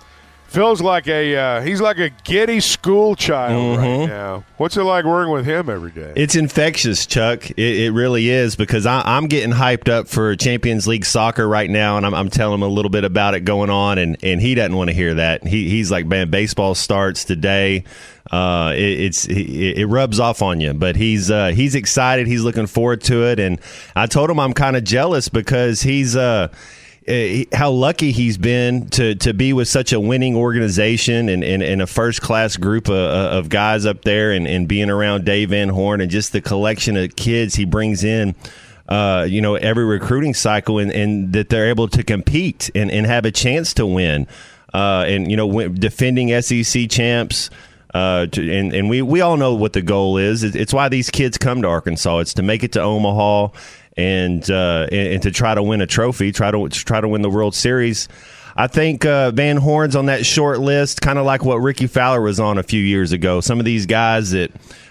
Phil's 0.49 0.81
like 0.81 1.07
a 1.07 1.37
uh, 1.37 1.61
he's 1.61 1.81
like 1.81 1.99
a 1.99 2.09
giddy 2.25 2.61
school 2.61 3.15
child 3.15 3.77
right 3.77 3.87
Mhm. 3.87 4.09
now. 4.09 4.45
What's 4.57 4.79
it 4.79 4.83
like 4.83 5.05
working 5.05 5.31
with 5.31 5.45
him 5.45 5.69
every 5.69 5.91
day? 5.91 6.15
It's 6.17 6.35
infectious, 6.35 7.05
Chuck. 7.05 7.51
It, 7.51 7.59
it 7.59 7.91
really 7.93 8.31
is 8.31 8.57
because 8.57 8.87
I, 8.87 9.03
I'm 9.05 9.27
getting 9.27 9.53
hyped 9.53 9.91
up 9.91 10.09
for 10.09 10.35
Champions 10.37 10.89
League 10.89 11.05
soccer 11.05 11.47
right 11.47 11.69
now, 11.69 11.99
and 11.99 12.07
I'm, 12.07 12.15
I'm 12.15 12.31
telling 12.31 12.55
him 12.55 12.63
a 12.63 12.69
little 12.69 12.89
bit 12.91 13.05
about 13.05 13.35
it 13.35 13.41
going 13.41 13.69
on, 13.69 13.99
and, 13.99 14.17
and 14.23 14.41
he 14.41 14.55
doesn't 14.55 14.75
want 14.75 14.89
to 14.89 14.95
hear 14.95 15.15
that. 15.15 15.47
He, 15.47 15.69
he's 15.69 15.91
like, 15.91 16.07
man, 16.07 16.31
baseball 16.31 16.75
starts 16.75 17.25
today. 17.25 17.85
Uh, 18.31 18.73
it, 18.75 19.01
it's 19.01 19.27
it, 19.27 19.35
it 19.79 19.87
rubs 19.87 20.19
off 20.19 20.41
on 20.41 20.61
you, 20.63 20.73
but 20.73 20.97
he's 20.97 21.31
uh, 21.31 21.49
he's 21.49 21.75
excited. 21.75 22.27
He's 22.27 22.43
looking 22.43 22.67
forward 22.67 23.03
to 23.03 23.25
it, 23.27 23.39
and 23.39 23.61
I 23.95 24.07
told 24.07 24.31
him 24.31 24.41
I'm 24.41 24.55
kind 24.55 24.77
of 24.77 24.85
jealous 24.85 25.29
because 25.29 25.83
he's 25.83 26.17
uh, 26.17 26.49
uh, 27.09 27.57
how 27.57 27.71
lucky 27.71 28.13
he's 28.13 28.37
been 28.37 28.89
to 28.91 29.15
to 29.17 29.33
be 29.33 29.53
with 29.53 29.69
such 29.69 29.93
a 29.93 30.01
winning 30.01 30.37
organization 30.37 31.29
and, 31.29 31.43
and, 31.43 31.63
and 31.63 31.81
a 31.81 31.87
first 31.87 32.21
class 32.21 32.57
group 32.57 32.89
of, 32.89 32.95
of 32.95 33.49
guys 33.49 33.87
up 33.87 34.03
there 34.03 34.33
and, 34.33 34.47
and 34.47 34.69
being 34.69 34.91
around 34.91 35.25
Dave 35.25 35.51
Van 35.51 35.71
Horn 35.71 36.01
and 36.01 36.11
just 36.11 36.33
the 36.33 36.41
collection 36.41 36.97
of 36.97 37.17
kids 37.17 37.55
he 37.55 37.65
brings 37.65 38.05
in. 38.05 38.35
Uh, 38.89 39.27
you 39.29 39.41
know, 39.41 39.55
every 39.55 39.85
recruiting 39.85 40.33
cycle 40.33 40.79
and, 40.79 40.91
and 40.91 41.33
that 41.35 41.51
they're 41.51 41.69
able 41.69 41.89
to 41.89 42.03
compete 42.03 42.71
and, 42.75 42.91
and 42.91 43.07
have 43.07 43.25
a 43.27 43.31
chance 43.31 43.75
to 43.75 43.87
win. 43.87 44.27
Uh, 44.73 45.05
and, 45.07 45.31
you 45.31 45.37
know, 45.37 45.69
defending 45.69 46.41
SEC 46.41 46.89
champs. 46.91 47.51
Uh, 47.95 48.27
to, 48.27 48.53
and 48.53 48.75
and 48.75 48.91
we, 48.91 49.01
we 49.01 49.23
all 49.23 49.39
know 49.39 49.55
what 49.55 49.73
the 49.73 49.81
goal 49.81 50.19
is. 50.19 50.45
It's 50.45 50.75
why 50.75 50.91
these 50.91 51.09
kids 51.11 51.39
come 51.39 51.63
to 51.63 51.69
Arkansas. 51.69 52.19
It's 52.19 52.35
to 52.35 52.43
make 52.43 52.63
it 52.63 52.73
to 52.73 52.83
Omaha 52.83 53.49
and 53.99 54.49
uh, 54.51 54.87
and, 54.91 55.15
and 55.15 55.23
to 55.25 55.31
try 55.31 55.55
to 55.55 55.63
win 55.63 55.81
a 55.83 55.87
trophy, 55.87 56.33
try 56.33 56.51
to 56.51 56.69
try 56.69 57.01
to 57.01 57.09
win 57.09 57.21
the 57.21 57.31
World 57.31 57.55
Series. 57.55 58.09
I 58.57 58.67
think 58.67 59.05
uh, 59.05 59.31
Van 59.31 59.57
Horn's 59.57 59.95
on 59.95 60.07
that 60.07 60.27
short 60.27 60.59
list, 60.59 61.01
kind 61.01 61.19
of 61.19 61.27
like 61.27 61.45
what 61.45 61.57
Rickie 61.57 61.87
Fowler 61.87 62.21
was 62.21 62.41
on 62.41 62.59
a 62.59 62.63
few 62.65 62.83
years 62.83 63.13
ago. 63.13 63.41
Some 63.41 63.61
of 63.61 63.65
these 63.65 63.87
guys 63.87 64.31
that 64.33 64.51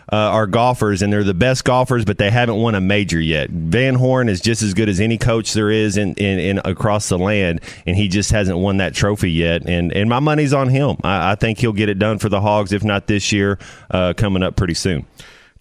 uh, 0.09 0.15
are 0.15 0.47
golfers 0.47 1.01
and 1.01 1.11
they're 1.11 1.25
the 1.25 1.33
best 1.33 1.65
golfers, 1.65 2.05
but 2.05 2.17
they 2.17 2.31
haven't 2.31 2.55
won 2.55 2.75
a 2.75 2.81
major 2.81 3.19
yet. 3.19 3.49
Van 3.49 3.95
Horn 3.95 4.29
is 4.29 4.39
just 4.39 4.61
as 4.61 4.73
good 4.73 4.87
as 4.87 5.01
any 5.01 5.17
coach 5.17 5.51
there 5.51 5.69
is 5.69 5.97
in, 5.97 6.13
in, 6.13 6.39
in 6.39 6.61
across 6.63 7.09
the 7.09 7.17
land, 7.17 7.59
and 7.85 7.97
he 7.97 8.07
just 8.07 8.31
hasn't 8.31 8.57
won 8.57 8.77
that 8.77 8.93
trophy 8.93 9.31
yet. 9.31 9.67
And 9.67 9.91
and 9.91 10.09
my 10.09 10.19
money's 10.19 10.53
on 10.53 10.69
him. 10.69 10.97
I, 11.03 11.31
I 11.31 11.35
think 11.35 11.59
he'll 11.59 11.73
get 11.73 11.89
it 11.89 11.99
done 11.99 12.19
for 12.19 12.29
the 12.29 12.39
Hogs, 12.39 12.71
if 12.71 12.85
not 12.85 13.07
this 13.07 13.33
year, 13.33 13.59
uh, 13.91 14.13
coming 14.15 14.43
up 14.43 14.55
pretty 14.55 14.75
soon. 14.75 15.05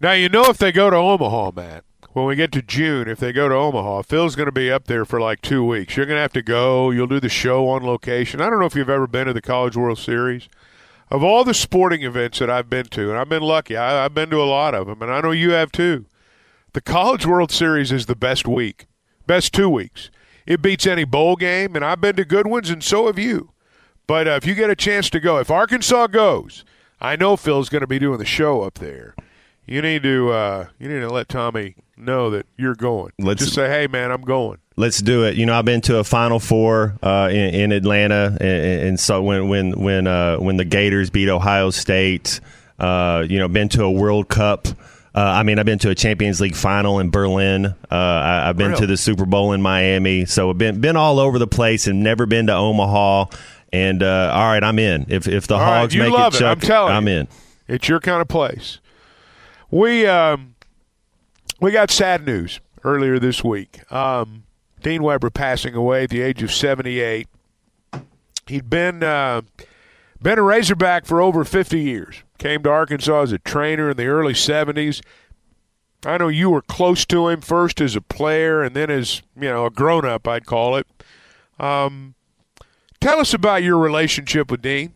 Now 0.01 0.13
you 0.13 0.29
know 0.29 0.45
if 0.45 0.59
they 0.59 0.71
go 0.71 0.91
to 0.91 0.97
Omaha, 0.97 1.53
Matt. 1.57 1.86
When 2.17 2.25
we 2.25 2.35
get 2.35 2.51
to 2.53 2.63
June, 2.63 3.09
if 3.09 3.21
they 3.21 3.31
go 3.31 3.47
to 3.47 3.55
Omaha, 3.55 4.01
Phil's 4.01 4.37
going 4.37 4.47
to 4.47 4.51
be 4.51 4.73
up 4.73 4.87
there 4.87 5.05
for 5.05 5.21
like 5.21 5.43
two 5.43 5.63
weeks. 5.63 5.99
You're 5.99 6.07
going 6.07 6.17
to 6.17 6.23
have 6.23 6.33
to 6.33 6.41
go. 6.41 6.91
You'll 6.91 7.07
do 7.07 7.21
the 7.21 7.29
show 7.29 7.69
on 7.69 7.85
location. 7.85 8.41
I 8.41 8.49
don't 8.49 8.59
know 8.59 8.65
if 8.65 8.75
you've 8.75 8.89
ever 8.89 9.07
been 9.07 9.27
to 9.27 9.35
the 9.35 9.43
College 9.43 9.77
World 9.77 9.99
Series. 9.99 10.49
Of 11.11 11.23
all 11.23 11.45
the 11.45 11.53
sporting 11.53 12.05
events 12.05 12.39
that 12.39 12.49
I've 12.49 12.71
been 12.71 12.87
to, 12.87 13.11
and 13.11 13.19
I've 13.19 13.29
been 13.29 13.43
lucky, 13.43 13.77
I, 13.77 14.03
I've 14.03 14.15
been 14.15 14.31
to 14.31 14.41
a 14.41 14.49
lot 14.49 14.75
of 14.75 14.87
them, 14.87 15.03
and 15.03 15.13
I 15.13 15.21
know 15.21 15.31
you 15.31 15.51
have 15.51 15.71
too. 15.71 16.07
The 16.73 16.81
College 16.81 17.27
World 17.27 17.53
Series 17.53 17.93
is 17.93 18.07
the 18.07 18.17
best 18.17 18.49
week, 18.49 18.87
best 19.27 19.53
two 19.53 19.69
weeks. 19.69 20.11
It 20.47 20.63
beats 20.63 20.87
any 20.87 21.05
bowl 21.05 21.37
game, 21.37 21.77
and 21.77 21.85
I've 21.85 22.01
been 22.01 22.17
to 22.17 22.25
good 22.25 22.47
ones, 22.47 22.71
and 22.71 22.83
so 22.83 23.09
have 23.09 23.19
you. 23.19 23.51
But 24.07 24.27
uh, 24.27 24.39
if 24.43 24.47
you 24.47 24.55
get 24.55 24.71
a 24.71 24.75
chance 24.75 25.11
to 25.11 25.21
go, 25.21 25.37
if 25.37 25.51
Arkansas 25.51 26.07
goes, 26.07 26.65
I 26.99 27.15
know 27.15 27.37
Phil's 27.37 27.69
going 27.69 27.83
to 27.83 27.87
be 27.87 27.99
doing 27.99 28.17
the 28.17 28.25
show 28.25 28.63
up 28.63 28.79
there. 28.79 29.15
You 29.67 29.83
need 29.83 30.03
to 30.05 30.31
uh, 30.31 30.69
you 30.79 30.89
need 30.89 31.01
to 31.01 31.11
let 31.11 31.29
Tommy 31.29 31.77
know 31.97 32.31
that 32.31 32.47
you're 32.57 32.75
going. 32.75 33.13
Let's- 33.19 33.43
Just 33.43 33.55
say, 33.55 33.69
hey 33.69 33.87
man, 33.87 34.11
I'm 34.11 34.23
going. 34.23 34.59
Let's 34.79 35.01
do 35.01 35.25
it. 35.25 35.37
You 35.37 35.47
know, 35.47 35.59
I've 35.59 35.65
been 35.65 35.81
to 35.83 35.97
a 35.99 36.05
Final 36.05 36.39
Four 36.39 36.99
uh, 37.03 37.29
in, 37.31 37.55
in 37.55 37.73
Atlanta, 37.73 38.37
and, 38.39 38.89
and 38.89 39.01
so 39.01 39.23
when 39.23 39.49
when 39.49 39.73
when 39.81 40.07
uh, 40.07 40.37
when 40.37 40.59
the 40.59 40.67
Gators 40.67 41.09
beat 41.09 41.31
Ohio 41.31 41.71
State, 41.71 42.41
uh, 42.79 43.25
you 43.27 43.39
know, 43.39 43.49
been 43.49 43.71
to 43.71 43.85
a 43.85 43.91
World 43.91 44.29
Cup. 44.29 44.69
Uh, 45.15 45.21
I 45.21 45.45
mean, 45.45 45.59
I've 45.59 45.65
been 45.65 45.79
to 45.79 45.89
a 45.89 45.95
Champions 45.95 46.43
League 46.43 46.55
final 46.55 46.99
in 46.99 47.09
Berlin. 47.09 47.65
Uh, 47.65 47.75
I, 47.91 48.51
I've 48.51 48.59
been 48.59 48.77
to 48.77 48.87
the 48.87 48.99
Super 48.99 49.25
Bowl 49.25 49.53
in 49.53 49.63
Miami. 49.63 50.27
So 50.27 50.51
I've 50.51 50.59
been 50.59 50.79
been 50.83 50.97
all 50.97 51.19
over 51.21 51.39
the 51.39 51.47
place 51.47 51.87
and 51.87 52.03
never 52.03 52.27
been 52.27 52.49
to 52.49 52.53
Omaha. 52.55 53.35
And 53.73 54.03
uh, 54.03 54.31
all 54.35 54.45
right, 54.47 54.63
I'm 54.63 54.79
in. 54.79 55.07
If 55.09 55.27
if 55.27 55.47
the 55.47 55.55
All 55.55 55.61
right, 55.63 55.79
Hogs 55.81 55.95
you 55.95 56.03
make 56.03 56.13
love 56.13 56.35
it, 56.35 56.43
it. 56.43 56.45
I'm 56.45 56.61
Chuck, 56.61 56.69
telling 56.69 56.93
I'm 56.95 57.09
you. 57.09 57.15
in. 57.15 57.29
It's 57.67 57.89
your 57.89 57.99
kind 58.01 58.21
of 58.21 58.29
place. 58.29 58.79
We 59.71 60.07
um, 60.07 60.55
we 61.61 61.73
got 61.73 61.91
sad 61.91 62.25
news 62.27 62.61
earlier 62.85 63.19
this 63.19 63.43
week. 63.43 63.91
Um, 63.93 64.45
Dean 64.83 65.03
Weber 65.03 65.31
passing 65.31 65.75
away 65.75 66.05
at 66.05 66.11
the 66.11 66.23
age 66.23 66.43
of 66.43 66.53
78. 66.53 67.29
He'd 68.47 68.71
been 68.71 69.03
uh, 69.03 69.43
been 70.23 70.39
a 70.39 70.43
Razorback 70.43 71.07
for 71.07 71.21
over 71.21 71.45
50 71.45 71.81
years. 71.81 72.23
Came 72.39 72.63
to 72.63 72.71
Arkansas 72.71 73.23
as 73.23 73.33
a 73.33 73.39
trainer 73.39 73.91
in 73.91 73.97
the 73.97 74.07
early 74.07 74.35
70s. 74.35 75.03
I 76.05 76.19
know 76.19 76.29
you 76.29 76.51
were 76.51 76.63
close 76.63 77.05
to 77.07 77.29
him 77.29 77.41
first 77.41 77.81
as 77.81 77.97
a 77.97 78.01
player 78.01 78.63
and 78.63 78.77
then 78.77 78.91
as 78.91 79.23
you 79.35 79.49
know 79.49 79.67
a 79.67 79.71
grown 79.71 80.05
up, 80.05 80.29
I'd 80.29 80.47
call 80.47 80.77
it. 80.77 80.87
Um, 81.59 82.15
tell 83.01 83.19
us 83.19 83.35
about 83.35 83.63
your 83.63 83.79
relationship 83.79 84.51
with 84.51 84.63
Dean. 84.63 84.93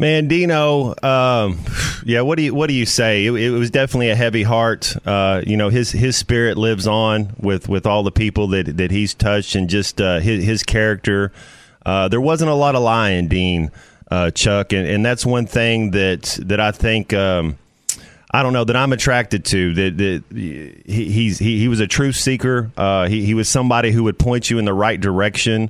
Man, 0.00 0.28
Dino, 0.28 0.94
um, 1.02 1.58
yeah. 2.06 2.22
What 2.22 2.38
do 2.38 2.44
you 2.44 2.54
what 2.54 2.68
do 2.68 2.72
you 2.72 2.86
say? 2.86 3.26
It, 3.26 3.34
it 3.34 3.50
was 3.50 3.70
definitely 3.70 4.08
a 4.08 4.16
heavy 4.16 4.42
heart. 4.42 4.96
Uh, 5.04 5.42
you 5.46 5.58
know, 5.58 5.68
his 5.68 5.92
his 5.92 6.16
spirit 6.16 6.56
lives 6.56 6.86
on 6.86 7.34
with 7.38 7.68
with 7.68 7.84
all 7.84 8.02
the 8.02 8.10
people 8.10 8.48
that 8.48 8.78
that 8.78 8.90
he's 8.90 9.12
touched, 9.12 9.54
and 9.54 9.68
just 9.68 10.00
uh, 10.00 10.18
his 10.20 10.42
his 10.42 10.62
character. 10.62 11.32
Uh, 11.84 12.08
there 12.08 12.20
wasn't 12.20 12.50
a 12.50 12.54
lot 12.54 12.76
of 12.76 12.82
lying, 12.82 13.28
Dean, 13.28 13.70
uh, 14.10 14.30
Chuck, 14.30 14.72
and, 14.72 14.88
and 14.88 15.04
that's 15.04 15.26
one 15.26 15.44
thing 15.44 15.90
that 15.90 16.38
that 16.44 16.60
I 16.60 16.70
think. 16.70 17.12
Um, 17.12 17.58
I 18.30 18.42
don't 18.42 18.54
know 18.54 18.64
that 18.64 18.76
I'm 18.76 18.94
attracted 18.94 19.44
to 19.46 19.74
that. 19.74 19.98
That 19.98 20.24
he, 20.34 21.10
he's 21.10 21.38
he, 21.38 21.58
he 21.58 21.68
was 21.68 21.80
a 21.80 21.86
truth 21.86 22.16
seeker. 22.16 22.70
Uh, 22.74 23.06
he 23.06 23.26
he 23.26 23.34
was 23.34 23.50
somebody 23.50 23.92
who 23.92 24.04
would 24.04 24.18
point 24.18 24.48
you 24.48 24.58
in 24.58 24.64
the 24.64 24.72
right 24.72 24.98
direction, 24.98 25.68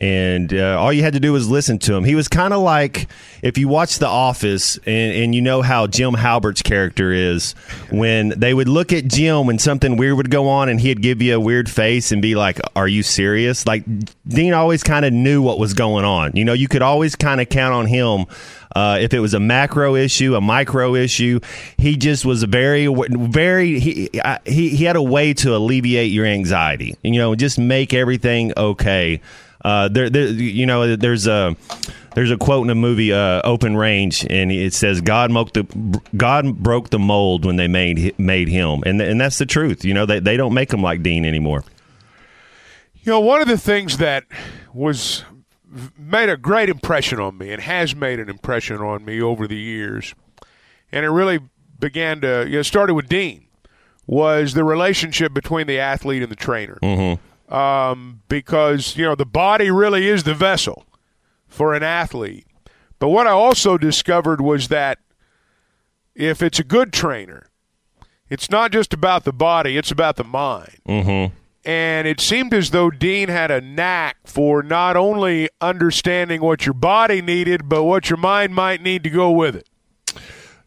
and 0.00 0.52
uh, 0.52 0.78
all 0.78 0.92
you 0.92 1.02
had 1.02 1.14
to 1.14 1.20
do 1.20 1.32
was 1.32 1.48
listen 1.48 1.78
to 1.80 1.94
him. 1.94 2.04
He 2.04 2.14
was 2.14 2.28
kind 2.28 2.52
of 2.52 2.60
like 2.60 3.08
if 3.42 3.56
you 3.58 3.68
watch 3.68 3.98
The 3.98 4.06
Office 4.08 4.76
and, 4.78 5.12
and 5.14 5.34
you 5.34 5.40
know 5.40 5.62
how 5.62 5.86
Jim 5.86 6.12
Halpert's 6.14 6.62
character 6.62 7.12
is 7.12 7.52
when 7.90 8.30
they 8.30 8.52
would 8.54 8.68
look 8.68 8.92
at 8.92 9.06
Jim 9.06 9.46
when 9.46 9.58
something 9.58 9.96
weird 9.96 10.16
would 10.16 10.30
go 10.30 10.48
on 10.48 10.68
and 10.68 10.80
he'd 10.80 11.00
give 11.02 11.22
you 11.22 11.34
a 11.36 11.40
weird 11.40 11.70
face 11.70 12.12
and 12.12 12.20
be 12.20 12.34
like, 12.34 12.60
"Are 12.74 12.88
you 12.88 13.02
serious?" 13.02 13.66
Like 13.66 13.84
Dean 14.28 14.52
always 14.52 14.82
kind 14.82 15.04
of 15.04 15.12
knew 15.12 15.40
what 15.42 15.58
was 15.58 15.74
going 15.74 16.04
on. 16.04 16.32
You 16.34 16.44
know, 16.44 16.52
you 16.52 16.68
could 16.68 16.82
always 16.82 17.16
kind 17.16 17.40
of 17.40 17.48
count 17.48 17.74
on 17.74 17.86
him. 17.86 18.26
Uh, 18.74 18.98
if 19.00 19.14
it 19.14 19.20
was 19.20 19.32
a 19.32 19.40
macro 19.40 19.94
issue, 19.94 20.34
a 20.34 20.40
micro 20.40 20.94
issue, 20.94 21.40
he 21.78 21.96
just 21.96 22.26
was 22.26 22.42
very, 22.42 22.86
very. 23.08 23.80
He, 23.80 24.10
I- 24.22 24.40
he 24.44 24.68
he 24.68 24.84
had 24.84 24.96
a 24.96 25.02
way 25.02 25.32
to 25.34 25.56
alleviate 25.56 26.10
your 26.12 26.26
anxiety. 26.26 26.94
You 27.02 27.12
know, 27.18 27.34
just 27.34 27.58
make 27.58 27.94
everything 27.94 28.52
okay. 28.54 29.22
Uh, 29.66 29.88
there, 29.88 30.08
there, 30.08 30.28
you 30.28 30.64
know, 30.64 30.94
there's 30.94 31.26
a 31.26 31.56
there's 32.14 32.30
a 32.30 32.36
quote 32.36 32.64
in 32.64 32.70
a 32.70 32.74
movie, 32.76 33.12
uh, 33.12 33.42
Open 33.42 33.76
Range, 33.76 34.24
and 34.30 34.52
it 34.52 34.72
says, 34.72 35.00
"God 35.00 35.32
broke 35.32 35.54
the 35.54 35.64
God 36.16 36.58
broke 36.58 36.90
the 36.90 37.00
mold 37.00 37.44
when 37.44 37.56
they 37.56 37.66
made 37.66 38.16
made 38.16 38.46
him," 38.46 38.84
and 38.86 39.02
and 39.02 39.20
that's 39.20 39.38
the 39.38 39.44
truth. 39.44 39.84
You 39.84 39.92
know, 39.92 40.06
they 40.06 40.20
they 40.20 40.36
don't 40.36 40.54
make 40.54 40.72
him 40.72 40.82
like 40.82 41.02
Dean 41.02 41.24
anymore. 41.24 41.64
You 43.02 43.10
know, 43.10 43.18
one 43.18 43.42
of 43.42 43.48
the 43.48 43.58
things 43.58 43.98
that 43.98 44.22
was 44.72 45.24
made 45.98 46.28
a 46.28 46.36
great 46.36 46.68
impression 46.68 47.18
on 47.18 47.36
me 47.36 47.50
and 47.50 47.60
has 47.60 47.92
made 47.92 48.20
an 48.20 48.28
impression 48.28 48.76
on 48.76 49.04
me 49.04 49.20
over 49.20 49.48
the 49.48 49.58
years, 49.58 50.14
and 50.92 51.04
it 51.04 51.10
really 51.10 51.40
began 51.80 52.20
to, 52.20 52.46
you 52.46 52.58
know, 52.58 52.62
started 52.62 52.94
with 52.94 53.08
Dean, 53.08 53.48
was 54.06 54.54
the 54.54 54.62
relationship 54.62 55.34
between 55.34 55.66
the 55.66 55.80
athlete 55.80 56.22
and 56.22 56.30
the 56.30 56.36
trainer. 56.36 56.78
Mm-hmm. 56.80 57.20
Um, 57.48 58.22
because, 58.28 58.96
you 58.96 59.04
know, 59.04 59.14
the 59.14 59.24
body 59.26 59.70
really 59.70 60.08
is 60.08 60.24
the 60.24 60.34
vessel 60.34 60.84
for 61.46 61.74
an 61.74 61.82
athlete. 61.82 62.46
But 62.98 63.08
what 63.10 63.26
I 63.26 63.30
also 63.30 63.78
discovered 63.78 64.40
was 64.40 64.68
that 64.68 64.98
if 66.14 66.42
it's 66.42 66.58
a 66.58 66.64
good 66.64 66.92
trainer, 66.92 67.46
it's 68.28 68.50
not 68.50 68.72
just 68.72 68.92
about 68.92 69.24
the 69.24 69.32
body, 69.32 69.76
it's 69.76 69.90
about 69.92 70.16
the 70.16 70.24
mind 70.24 70.78
Mm-hmm. 70.88 71.34
and 71.64 72.08
it 72.08 72.20
seemed 72.20 72.52
as 72.54 72.70
though 72.70 72.90
Dean 72.90 73.28
had 73.28 73.50
a 73.52 73.60
knack 73.60 74.16
for 74.24 74.62
not 74.62 74.96
only 74.96 75.48
understanding 75.60 76.40
what 76.40 76.66
your 76.66 76.74
body 76.74 77.22
needed, 77.22 77.68
but 77.68 77.84
what 77.84 78.10
your 78.10 78.16
mind 78.16 78.54
might 78.54 78.82
need 78.82 79.04
to 79.04 79.10
go 79.10 79.30
with 79.30 79.54
it. 79.54 79.68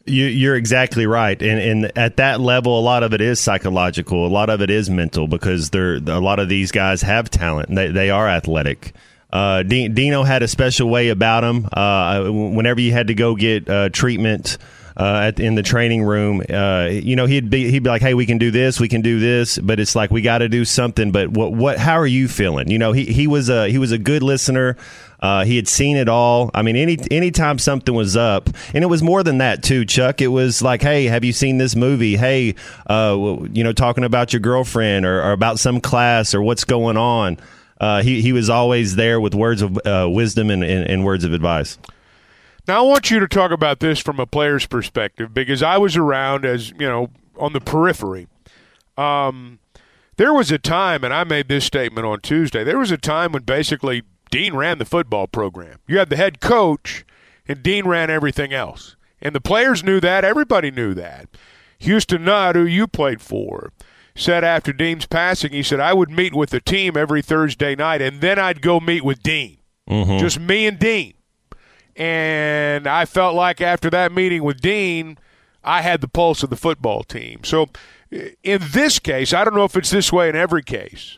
You, 0.06 0.26
you're 0.26 0.56
exactly 0.56 1.06
right, 1.06 1.40
and 1.42 1.60
and 1.60 1.98
at 1.98 2.18
that 2.18 2.40
level, 2.40 2.80
a 2.80 2.82
lot 2.82 3.04
of 3.04 3.14
it 3.14 3.22
is 3.22 3.40
psychological. 3.40 4.26
A 4.26 4.30
lot 4.30 4.50
of 4.50 4.62
it 4.62 4.72
is 4.72 4.90
mental 4.90 5.28
because 5.28 5.70
they're 5.70 5.96
a 5.96 6.20
lot 6.20 6.40
of 6.40 6.50
these 6.50 6.72
guys 6.72 7.02
have 7.04 7.30
talent. 7.30 7.74
They 7.76 7.92
they 7.92 8.10
are 8.10 8.28
athletic. 8.28 8.94
Uh, 9.32 9.62
Di- 9.62 9.90
Dino 9.90 10.24
had 10.24 10.42
a 10.42 10.48
special 10.48 10.90
way 10.90 11.10
about 11.10 11.44
him. 11.44 11.68
Uh, 11.72 12.30
whenever 12.32 12.82
you 12.82 12.92
had 12.92 13.08
to 13.08 13.14
go 13.14 13.36
get 13.36 13.70
uh, 13.70 13.90
treatment. 13.90 14.58
Uh, 14.98 15.28
at, 15.28 15.40
in 15.40 15.56
the 15.56 15.64
training 15.64 16.04
room, 16.04 16.44
uh, 16.50 16.90
you 16.92 17.16
know, 17.16 17.26
he'd 17.26 17.50
be 17.50 17.72
he'd 17.72 17.84
be 17.84 17.90
like, 17.90 18.02
"Hey, 18.02 18.14
we 18.14 18.26
can 18.26 18.38
do 18.38 18.52
this, 18.52 18.82
we 18.82 18.90
can 18.90 19.00
do 19.00 19.18
this," 19.18 19.58
but 19.58 19.80
it's 19.80 19.96
like 19.96 20.12
we 20.12 20.22
got 20.22 20.40
to 20.40 20.50
do 20.50 20.66
something. 20.66 21.12
But 21.12 21.30
what 21.30 21.54
what? 21.54 21.78
How 21.78 21.98
are 22.00 22.08
you 22.08 22.28
feeling? 22.28 22.70
You 22.70 22.80
know, 22.80 22.92
he 22.92 23.06
he 23.06 23.26
was 23.26 23.48
a 23.48 23.70
he 23.70 23.78
was 23.78 23.94
a 23.94 23.98
good 23.98 24.24
listener. 24.24 24.76
Uh, 25.22 25.44
he 25.44 25.56
had 25.58 25.68
seen 25.68 25.98
it 25.98 26.08
all. 26.08 26.50
I 26.54 26.62
mean, 26.62 26.76
any 26.76 26.98
anytime 27.12 27.60
something 27.60 27.94
was 27.94 28.16
up, 28.16 28.50
and 28.74 28.84
it 28.84 28.88
was 28.88 29.04
more 29.04 29.22
than 29.22 29.40
that 29.40 29.64
too, 29.64 29.84
Chuck. 29.86 30.22
It 30.22 30.28
was 30.28 30.62
like, 30.62 30.82
hey, 30.82 31.06
have 31.06 31.26
you 31.26 31.34
seen 31.34 31.58
this 31.58 31.76
movie? 31.76 32.16
Hey, 32.16 32.56
uh, 32.88 33.38
you 33.52 33.64
know, 33.64 33.74
talking 33.74 34.04
about 34.04 34.32
your 34.32 34.40
girlfriend 34.40 35.06
or, 35.06 35.22
or 35.22 35.32
about 35.32 35.60
some 35.60 35.82
class 35.82 36.34
or 36.34 36.42
what's 36.42 36.64
going 36.64 36.96
on. 36.96 37.38
Uh, 37.82 38.02
he 38.02 38.22
he 38.22 38.32
was 38.32 38.50
always 38.50 38.96
there 38.96 39.20
with 39.20 39.34
words 39.34 39.62
of 39.62 39.78
uh, 39.86 40.08
wisdom 40.10 40.50
and, 40.50 40.64
and, 40.64 40.90
and 40.90 41.06
words 41.06 41.24
of 41.24 41.34
advice. 41.34 41.78
Now 42.68 42.80
I 42.80 42.88
want 42.88 43.10
you 43.10 43.20
to 43.20 43.28
talk 43.28 43.52
about 43.52 43.80
this 43.80 44.00
from 44.00 44.20
a 44.20 44.26
player's 44.26 44.66
perspective 44.66 45.34
because 45.34 45.64
I 45.64 45.78
was 45.78 45.98
around 45.98 46.46
as 46.46 46.72
you 46.72 46.88
know 46.88 47.10
on 47.38 47.54
the 47.54 47.62
periphery. 47.62 48.28
Um, 48.98 49.60
there 50.18 50.34
was 50.34 50.52
a 50.52 50.60
time, 50.60 51.06
and 51.06 51.14
I 51.14 51.24
made 51.24 51.48
this 51.48 51.64
statement 51.64 52.06
on 52.06 52.20
Tuesday. 52.20 52.66
There 52.66 52.78
was 52.78 52.92
a 52.92 52.98
time 52.98 53.32
when 53.32 53.44
basically 53.44 54.04
Dean 54.30 54.54
ran 54.54 54.78
the 54.78 54.86
football 54.86 55.28
program. 55.28 55.80
You 55.88 56.00
had 56.00 56.10
the 56.10 56.16
head 56.16 56.40
coach, 56.40 57.06
and 57.48 57.64
Dean 57.64 57.86
ran 57.86 58.10
everything 58.10 58.54
else. 58.54 58.96
And 59.22 59.36
the 59.36 59.42
players 59.42 59.84
knew 59.84 60.00
that. 60.00 60.24
Everybody 60.24 60.72
knew 60.72 60.94
that. 60.94 61.28
Houston 61.80 62.26
Nutt, 62.26 62.56
who 62.56 62.66
you 62.66 62.88
played 62.88 63.22
for, 63.22 63.72
said 64.16 64.44
after 64.44 64.74
Dean's 64.74 65.06
passing, 65.06 65.52
he 65.52 65.64
said, 65.64 65.80
I 65.80 65.94
would 65.94 66.10
meet 66.10 66.36
with 66.36 66.50
the 66.50 66.60
team 66.60 66.98
every 66.98 67.22
Thursday 67.22 67.76
night, 67.76 68.02
and 68.02 68.22
then 68.22 68.38
I'd 68.38 68.62
go 68.62 68.80
meet 68.80 69.04
with 69.04 69.24
Dean. 69.24 69.58
Mm-hmm. 69.90 70.20
Just 70.20 70.40
me 70.40 70.68
and 70.68 70.78
Dean. 70.78 71.14
And 71.96 72.88
I 72.88 73.06
felt 73.06 73.36
like 73.36 73.60
after 73.60 73.90
that 73.90 74.12
meeting 74.12 74.44
with 74.44 74.62
Dean, 74.62 75.18
I 75.64 75.82
had 75.82 76.02
the 76.02 76.08
pulse 76.08 76.44
of 76.44 76.50
the 76.50 76.56
football 76.56 77.04
team. 77.04 77.44
So 77.44 77.68
in 78.44 78.62
this 78.72 79.00
case, 79.00 79.34
I 79.34 79.44
don't 79.44 79.56
know 79.56 79.66
if 79.66 79.76
it's 79.76 79.90
this 79.90 80.12
way 80.12 80.30
in 80.30 80.36
every 80.36 80.64
case, 80.64 81.18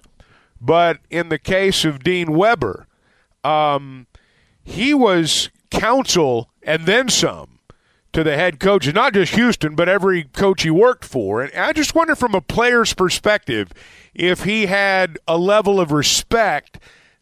but 0.60 1.00
in 1.10 1.30
the 1.30 1.39
case 1.39 1.86
of 1.86 2.03
Dean 2.03 2.34
Weber, 2.34 2.88
um, 3.44 4.08
he 4.64 4.94
was 4.94 5.50
counsel 5.70 6.50
and 6.64 6.86
then 6.86 7.10
some 7.10 7.60
to 8.14 8.24
the 8.24 8.36
head 8.36 8.60
coach, 8.60 8.92
not 8.94 9.14
just 9.14 9.36
Houston, 9.36 9.76
but 9.76 9.88
every 9.88 10.26
coach 10.26 10.64
he 10.64 10.70
worked 10.70 11.06
for. 11.06 11.42
And 11.42 11.54
I 11.54 11.74
just 11.74 11.96
wonder 11.96 12.16
from 12.16 12.36
a 12.36 12.42
player's 12.42 12.94
perspective 12.94 13.72
if 14.14 14.44
he 14.44 14.66
had 14.66 15.18
a 15.28 15.38
level 15.38 15.80
of 15.80 15.92
respect 15.92 16.78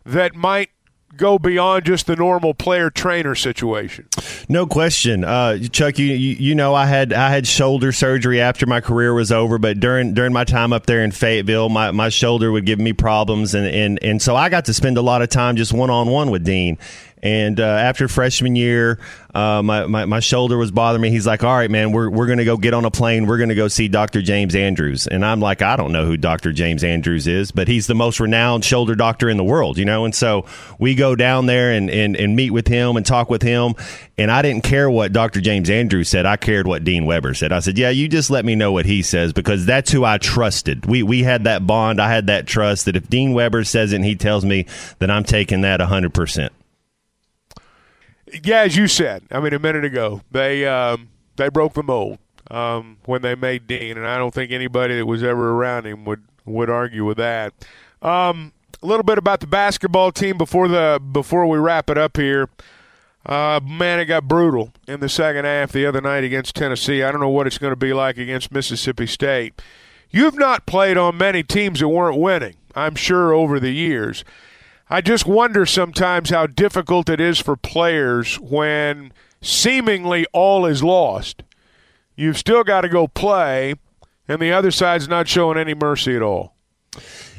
that 0.05 0.35
might 0.35 0.71
go 1.17 1.39
beyond 1.39 1.85
just 1.85 2.07
the 2.07 2.15
normal 2.15 2.53
player 2.53 2.89
trainer 2.89 3.35
situation. 3.35 4.07
No 4.47 4.65
question, 4.65 5.23
uh, 5.23 5.57
Chuck. 5.71 5.99
You, 5.99 6.07
you, 6.07 6.35
you 6.35 6.55
know 6.55 6.73
I 6.73 6.85
had 6.85 7.13
I 7.13 7.29
had 7.29 7.45
shoulder 7.45 7.91
surgery 7.91 8.41
after 8.41 8.65
my 8.65 8.81
career 8.81 9.13
was 9.13 9.31
over, 9.31 9.57
but 9.57 9.79
during 9.79 10.13
during 10.13 10.33
my 10.33 10.43
time 10.43 10.73
up 10.73 10.85
there 10.85 11.03
in 11.03 11.11
Fayetteville, 11.11 11.69
my, 11.69 11.91
my 11.91 12.09
shoulder 12.09 12.51
would 12.51 12.65
give 12.65 12.79
me 12.79 12.93
problems, 12.93 13.53
and, 13.53 13.67
and 13.67 13.99
and 14.01 14.21
so 14.21 14.35
I 14.35 14.49
got 14.49 14.65
to 14.65 14.73
spend 14.73 14.97
a 14.97 15.01
lot 15.01 15.21
of 15.21 15.29
time 15.29 15.55
just 15.55 15.73
one 15.73 15.89
on 15.89 16.07
one 16.07 16.31
with 16.31 16.43
Dean. 16.43 16.77
And 17.21 17.59
uh, 17.59 17.63
after 17.63 18.07
freshman 18.07 18.55
year, 18.55 18.99
uh, 19.35 19.61
my, 19.61 19.85
my, 19.87 20.05
my 20.05 20.19
shoulder 20.21 20.57
was 20.57 20.71
bothering 20.71 21.01
me. 21.01 21.09
He's 21.09 21.27
like, 21.27 21.43
"All 21.43 21.55
right, 21.55 21.69
man, 21.69 21.91
we're 21.91 22.09
we're 22.09 22.27
gonna 22.27 22.45
go 22.45 22.55
get 22.55 22.73
on 22.73 22.85
a 22.85 22.91
plane. 22.91 23.27
We're 23.27 23.37
gonna 23.37 23.55
go 23.55 23.67
see 23.67 23.89
Dr. 23.89 24.21
James 24.21 24.55
Andrews." 24.55 25.05
And 25.05 25.25
I'm 25.25 25.41
like, 25.41 25.61
"I 25.61 25.75
don't 25.75 25.91
know 25.91 26.05
who 26.05 26.15
Dr. 26.15 26.53
James 26.53 26.83
Andrews 26.83 27.27
is, 27.27 27.51
but 27.51 27.67
he's 27.67 27.87
the 27.87 27.95
most 27.95 28.19
renowned 28.19 28.63
shoulder 28.63 28.95
doctor 28.95 29.29
in 29.29 29.35
the 29.35 29.43
world, 29.43 29.77
you 29.77 29.85
know." 29.85 30.05
And 30.05 30.15
so 30.15 30.45
we 30.79 30.95
go 30.95 31.15
down 31.15 31.45
there 31.45 31.71
and 31.71 31.89
and, 31.89 32.15
and 32.15 32.35
meet 32.37 32.51
with 32.51 32.67
him 32.67 32.95
and 32.95 33.05
talk 33.05 33.29
with 33.29 33.41
him. 33.41 33.75
And 34.17 34.31
I 34.31 34.41
didn't 34.41 34.63
care 34.63 34.89
what 34.89 35.13
Dr. 35.13 35.41
James 35.41 35.69
Andrews 35.69 36.09
said. 36.09 36.25
I 36.25 36.37
cared 36.37 36.67
what 36.67 36.83
Dean 36.83 37.05
Weber 37.05 37.33
said. 37.33 37.51
I 37.51 37.59
said, 37.59 37.77
"Yeah, 37.77 37.89
you 37.89 38.07
just 38.07 38.29
let 38.29 38.45
me 38.45 38.55
know 38.55 38.71
what 38.71 38.85
he 38.85 39.01
says 39.01 39.33
because 39.33 39.65
that's 39.65 39.91
who 39.91 40.05
I 40.05 40.19
trusted. 40.19 40.85
We 40.85 41.03
we 41.03 41.23
had 41.23 41.43
that 41.43 41.67
bond. 41.67 42.01
I 42.01 42.09
had 42.09 42.27
that 42.27 42.47
trust 42.47 42.85
that 42.85 42.95
if 42.95 43.09
Dean 43.09 43.33
Weber 43.33 43.65
says 43.65 43.91
it 43.91 43.97
and 43.97 44.05
he 44.05 44.15
tells 44.15 44.45
me 44.45 44.65
that 44.99 45.11
I'm 45.11 45.25
taking 45.25 45.61
that 45.61 45.81
100 45.81 46.13
percent." 46.13 46.53
Yeah, 48.43 48.61
as 48.61 48.75
you 48.75 48.87
said, 48.87 49.23
I 49.31 49.39
mean 49.39 49.53
a 49.53 49.59
minute 49.59 49.85
ago, 49.85 50.21
they 50.31 50.65
um, 50.65 51.09
they 51.35 51.49
broke 51.49 51.73
the 51.73 51.83
mold 51.83 52.19
um, 52.51 52.97
when 53.05 53.21
they 53.21 53.35
made 53.35 53.67
Dean, 53.67 53.97
and 53.97 54.07
I 54.07 54.17
don't 54.17 54.33
think 54.33 54.51
anybody 54.51 54.97
that 54.97 55.05
was 55.05 55.23
ever 55.23 55.51
around 55.51 55.85
him 55.85 56.05
would 56.05 56.23
would 56.45 56.69
argue 56.69 57.05
with 57.05 57.17
that. 57.17 57.53
Um, 58.01 58.53
a 58.81 58.85
little 58.85 59.03
bit 59.03 59.17
about 59.17 59.39
the 59.39 59.47
basketball 59.47 60.11
team 60.11 60.37
before 60.37 60.67
the 60.67 61.01
before 61.11 61.45
we 61.45 61.57
wrap 61.57 61.89
it 61.89 61.97
up 61.97 62.17
here. 62.17 62.49
Uh, 63.25 63.59
man, 63.63 63.99
it 63.99 64.05
got 64.05 64.27
brutal 64.27 64.71
in 64.87 65.01
the 65.01 65.09
second 65.09 65.45
half 65.45 65.71
the 65.71 65.85
other 65.85 66.01
night 66.01 66.23
against 66.23 66.55
Tennessee. 66.55 67.03
I 67.03 67.11
don't 67.11 67.21
know 67.21 67.29
what 67.29 67.47
it's 67.47 67.57
going 67.57 67.73
to 67.73 67.75
be 67.75 67.93
like 67.93 68.17
against 68.17 68.51
Mississippi 68.51 69.05
State. 69.05 69.61
You've 70.09 70.37
not 70.37 70.65
played 70.65 70.97
on 70.97 71.17
many 71.17 71.43
teams 71.43 71.81
that 71.81 71.89
weren't 71.89 72.17
winning, 72.17 72.55
I'm 72.73 72.95
sure, 72.95 73.33
over 73.33 73.59
the 73.59 73.71
years. 73.71 74.23
I 74.89 75.01
just 75.01 75.25
wonder 75.25 75.65
sometimes 75.65 76.31
how 76.31 76.47
difficult 76.47 77.09
it 77.09 77.21
is 77.21 77.39
for 77.39 77.55
players 77.55 78.39
when 78.39 79.13
seemingly 79.41 80.25
all 80.33 80.65
is 80.65 80.83
lost. 80.83 81.43
You've 82.15 82.37
still 82.37 82.63
got 82.63 82.81
to 82.81 82.89
go 82.89 83.07
play, 83.07 83.75
and 84.27 84.41
the 84.41 84.51
other 84.51 84.71
side's 84.71 85.07
not 85.07 85.27
showing 85.27 85.57
any 85.57 85.75
mercy 85.75 86.15
at 86.15 86.23
all. 86.23 86.55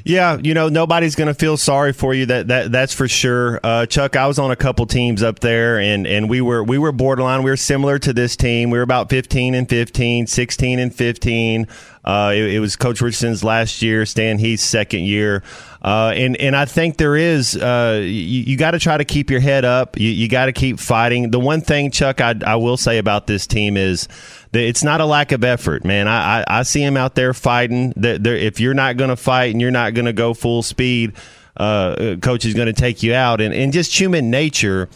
Yeah, 0.04 0.38
you 0.42 0.54
know 0.54 0.68
nobody's 0.68 1.14
going 1.14 1.28
to 1.28 1.34
feel 1.34 1.56
sorry 1.56 1.92
for 1.92 2.14
you. 2.14 2.26
That 2.26 2.48
that 2.48 2.72
that's 2.72 2.94
for 2.94 3.08
sure. 3.08 3.60
Uh, 3.62 3.86
Chuck, 3.86 4.16
I 4.16 4.26
was 4.26 4.38
on 4.38 4.50
a 4.50 4.56
couple 4.56 4.86
teams 4.86 5.22
up 5.22 5.40
there, 5.40 5.78
and 5.78 6.06
and 6.06 6.30
we 6.30 6.40
were 6.40 6.64
we 6.64 6.78
were 6.78 6.92
borderline. 6.92 7.42
We 7.42 7.50
were 7.50 7.56
similar 7.56 7.98
to 7.98 8.12
this 8.12 8.36
team. 8.36 8.70
We 8.70 8.78
were 8.78 8.82
about 8.82 9.10
fifteen 9.10 9.54
and 9.54 9.68
15, 9.68 10.26
16 10.26 10.78
and 10.78 10.94
fifteen. 10.94 11.66
Uh, 12.02 12.32
it, 12.34 12.54
it, 12.54 12.60
was 12.60 12.76
Coach 12.76 13.02
Richardson's 13.02 13.44
last 13.44 13.82
year, 13.82 14.06
Stan 14.06 14.38
Heath's 14.38 14.62
second 14.62 15.00
year. 15.00 15.42
Uh, 15.82 16.12
and 16.14 16.36
and 16.36 16.54
I 16.54 16.66
think 16.66 16.98
there 16.98 17.16
is 17.16 17.56
uh, 17.56 18.00
you, 18.02 18.10
you 18.10 18.56
got 18.58 18.72
to 18.72 18.78
try 18.78 18.98
to 18.98 19.04
keep 19.04 19.30
your 19.30 19.40
head 19.40 19.64
up. 19.64 19.98
You, 19.98 20.10
you 20.10 20.28
got 20.28 20.46
to 20.46 20.52
keep 20.52 20.78
fighting. 20.78 21.30
The 21.30 21.40
one 21.40 21.62
thing, 21.62 21.90
Chuck, 21.90 22.20
I, 22.20 22.34
I 22.44 22.56
will 22.56 22.76
say 22.76 22.98
about 22.98 23.26
this 23.26 23.46
team 23.46 23.78
is 23.78 24.06
that 24.52 24.62
it's 24.62 24.84
not 24.84 25.00
a 25.00 25.06
lack 25.06 25.32
of 25.32 25.42
effort, 25.42 25.84
man. 25.84 26.06
I 26.06 26.40
I, 26.40 26.44
I 26.48 26.62
see 26.64 26.82
him 26.82 26.98
out 26.98 27.14
there 27.14 27.32
fighting. 27.32 27.94
That 27.96 28.26
if 28.26 28.60
you're 28.60 28.74
not 28.74 28.98
going 28.98 29.10
to 29.10 29.16
fight 29.16 29.52
and 29.52 29.60
you're 29.60 29.70
not 29.70 29.94
going 29.94 30.04
to 30.04 30.12
go 30.12 30.34
full 30.34 30.62
speed, 30.62 31.14
uh, 31.56 32.16
coach 32.20 32.44
is 32.44 32.52
going 32.52 32.66
to 32.66 32.74
take 32.74 33.02
you 33.02 33.14
out. 33.14 33.40
And 33.40 33.54
and 33.54 33.72
just 33.72 33.98
human 33.98 34.30
nature 34.30 34.90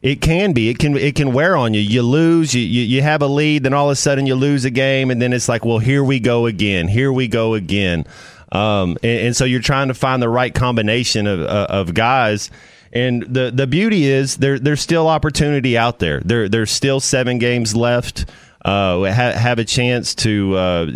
it 0.00 0.20
can 0.20 0.52
be. 0.52 0.68
It 0.68 0.78
can 0.78 0.96
it 0.96 1.16
can 1.16 1.32
wear 1.32 1.56
on 1.56 1.74
you. 1.74 1.80
You 1.80 2.02
lose. 2.02 2.54
You, 2.54 2.62
you, 2.62 2.82
you 2.82 3.02
have 3.02 3.22
a 3.22 3.26
lead, 3.26 3.64
then 3.64 3.74
all 3.74 3.88
of 3.88 3.92
a 3.92 3.96
sudden 3.96 4.26
you 4.26 4.34
lose 4.34 4.64
a 4.64 4.70
game, 4.70 5.10
and 5.10 5.20
then 5.20 5.32
it's 5.32 5.48
like, 5.48 5.64
well, 5.64 5.78
here 5.78 6.04
we 6.04 6.20
go 6.20 6.46
again. 6.46 6.86
Here 6.88 7.12
we 7.12 7.26
go 7.26 7.54
again. 7.54 8.04
Um, 8.50 8.96
and, 9.02 9.26
and, 9.26 9.36
so 9.36 9.44
you're 9.44 9.60
trying 9.60 9.88
to 9.88 9.94
find 9.94 10.22
the 10.22 10.28
right 10.28 10.54
combination 10.54 11.26
of, 11.26 11.40
uh, 11.40 11.66
of 11.68 11.92
guys. 11.92 12.50
And 12.92 13.22
the 13.22 13.50
the 13.50 13.66
beauty 13.66 14.06
is 14.06 14.38
there 14.38 14.58
there's 14.58 14.80
still 14.80 15.08
opportunity 15.08 15.76
out 15.76 15.98
there. 15.98 16.20
There 16.20 16.48
there's 16.48 16.70
still 16.70 17.00
seven 17.00 17.38
games 17.38 17.76
left 17.76 18.24
uh, 18.68 19.10
ha- 19.10 19.32
have 19.32 19.58
a 19.58 19.64
chance 19.64 20.14
to 20.14 20.54
uh, 20.54 20.86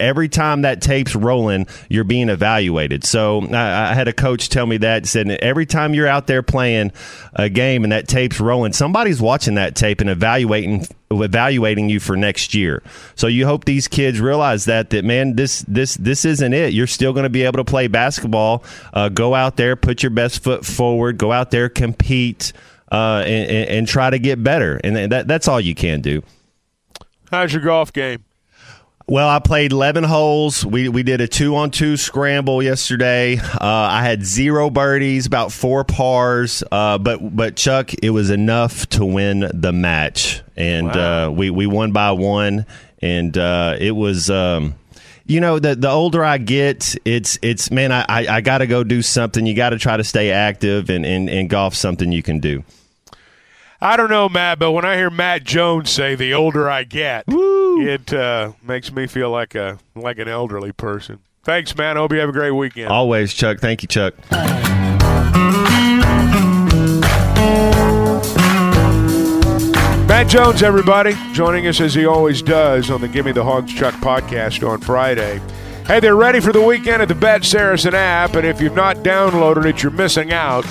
every 0.00 0.28
time 0.28 0.62
that 0.62 0.82
tape's 0.82 1.14
rolling, 1.14 1.68
you're 1.88 2.02
being 2.02 2.28
evaluated. 2.28 3.04
So 3.04 3.42
I, 3.42 3.90
I, 3.90 3.94
had 3.94 4.08
a 4.08 4.12
coach 4.12 4.48
tell 4.48 4.66
me 4.66 4.78
that 4.78 5.06
said 5.06 5.30
every 5.30 5.64
time 5.64 5.94
you're 5.94 6.08
out 6.08 6.26
there 6.26 6.42
playing 6.42 6.90
a 7.34 7.48
game 7.48 7.84
and 7.84 7.92
that 7.92 8.08
tape's 8.08 8.40
rolling, 8.40 8.72
somebody's 8.72 9.22
watching 9.22 9.54
that 9.54 9.76
tape 9.76 10.00
and 10.00 10.10
evaluating 10.10 10.88
evaluating 11.12 11.88
you 11.88 12.00
for 12.00 12.16
next 12.16 12.54
year. 12.54 12.82
So 13.14 13.28
you 13.28 13.46
hope 13.46 13.66
these 13.66 13.86
kids 13.86 14.20
realize 14.20 14.64
that 14.64 14.90
that 14.90 15.04
man, 15.04 15.36
this 15.36 15.64
this 15.68 15.94
this 15.94 16.24
isn't 16.24 16.52
it. 16.52 16.72
You're 16.72 16.88
still 16.88 17.12
going 17.12 17.22
to 17.24 17.30
be 17.30 17.44
able 17.44 17.58
to 17.58 17.64
play 17.64 17.86
basketball. 17.86 18.64
Uh, 18.92 19.10
go 19.10 19.32
out 19.32 19.56
there, 19.56 19.76
put 19.76 20.02
your 20.02 20.10
best 20.10 20.42
foot 20.42 20.66
forward. 20.66 21.18
Go 21.18 21.30
out 21.30 21.52
there, 21.52 21.68
compete. 21.68 22.52
Uh, 22.90 23.22
and, 23.24 23.70
and, 23.70 23.88
try 23.88 24.10
to 24.10 24.18
get 24.18 24.44
better, 24.44 24.78
and 24.84 25.10
that, 25.12 25.26
that's 25.26 25.48
all 25.48 25.58
you 25.58 25.74
can 25.74 26.02
do. 26.02 26.22
How's 27.32 27.50
your 27.50 27.62
golf 27.62 27.94
game? 27.94 28.24
Well, 29.08 29.26
I 29.26 29.38
played 29.38 29.72
11 29.72 30.04
holes. 30.04 30.66
We, 30.66 30.90
we 30.90 31.02
did 31.02 31.22
a 31.22 31.26
two 31.26 31.56
on 31.56 31.70
two 31.70 31.96
scramble 31.96 32.62
yesterday. 32.62 33.38
Uh, 33.38 33.58
I 33.60 34.02
had 34.02 34.22
zero 34.22 34.68
birdies, 34.68 35.24
about 35.24 35.50
four 35.50 35.82
pars. 35.82 36.62
Uh, 36.70 36.98
but, 36.98 37.34
but 37.34 37.56
Chuck, 37.56 37.90
it 38.02 38.10
was 38.10 38.28
enough 38.28 38.86
to 38.90 39.06
win 39.06 39.50
the 39.54 39.72
match. 39.72 40.42
And 40.56 40.88
wow. 40.88 41.28
uh, 41.28 41.30
we, 41.30 41.48
we 41.48 41.66
won 41.66 41.92
by 41.92 42.12
one. 42.12 42.66
And 43.00 43.36
uh, 43.36 43.76
it 43.80 43.92
was. 43.92 44.28
Um, 44.28 44.74
you 45.24 45.40
know, 45.40 45.60
the 45.60 45.76
the 45.76 45.88
older 45.88 46.24
I 46.24 46.38
get, 46.38 46.96
it's 47.04 47.38
it's 47.42 47.70
man, 47.70 47.92
I, 47.92 48.04
I, 48.08 48.26
I 48.26 48.40
got 48.40 48.58
to 48.58 48.66
go 48.66 48.82
do 48.82 49.02
something. 49.02 49.46
You 49.46 49.54
got 49.54 49.70
to 49.70 49.78
try 49.78 49.96
to 49.96 50.02
stay 50.02 50.32
active, 50.32 50.90
and, 50.90 51.06
and, 51.06 51.30
and 51.30 51.48
golf 51.48 51.74
something 51.76 52.10
you 52.10 52.24
can 52.24 52.40
do. 52.40 52.64
I 53.84 53.96
don't 53.96 54.10
know, 54.10 54.28
Matt, 54.28 54.60
but 54.60 54.70
when 54.70 54.84
I 54.84 54.94
hear 54.94 55.10
Matt 55.10 55.42
Jones 55.42 55.90
say 55.90 56.14
"the 56.14 56.32
older 56.34 56.70
I 56.70 56.84
get," 56.84 57.26
Woo. 57.26 57.84
it 57.84 58.12
uh, 58.12 58.52
makes 58.62 58.92
me 58.92 59.08
feel 59.08 59.28
like 59.28 59.56
a 59.56 59.80
like 59.96 60.18
an 60.18 60.28
elderly 60.28 60.70
person. 60.70 61.18
Thanks, 61.42 61.76
man. 61.76 61.96
I 61.96 62.00
hope 62.00 62.12
you 62.12 62.20
have 62.20 62.28
a 62.28 62.32
great 62.32 62.52
weekend. 62.52 62.90
Always, 62.92 63.34
Chuck. 63.34 63.58
Thank 63.58 63.82
you, 63.82 63.88
Chuck. 63.88 64.14
Matt 70.06 70.28
Jones, 70.28 70.62
everybody, 70.62 71.16
joining 71.32 71.66
us 71.66 71.80
as 71.80 71.92
he 71.92 72.06
always 72.06 72.40
does 72.40 72.88
on 72.88 73.00
the 73.00 73.08
Gimme 73.08 73.32
the 73.32 73.42
Hogs 73.42 73.74
Chuck 73.74 73.94
podcast 73.94 74.64
on 74.64 74.80
Friday. 74.80 75.40
Hey, 75.88 75.98
they're 75.98 76.14
ready 76.14 76.38
for 76.38 76.52
the 76.52 76.62
weekend 76.62 77.02
at 77.02 77.08
the 77.08 77.16
Bet 77.16 77.44
Saracen 77.44 77.94
app, 77.96 78.36
and 78.36 78.46
if 78.46 78.60
you've 78.60 78.76
not 78.76 78.98
downloaded 78.98 79.64
it, 79.64 79.82
you're 79.82 79.90
missing 79.90 80.32
out. 80.32 80.64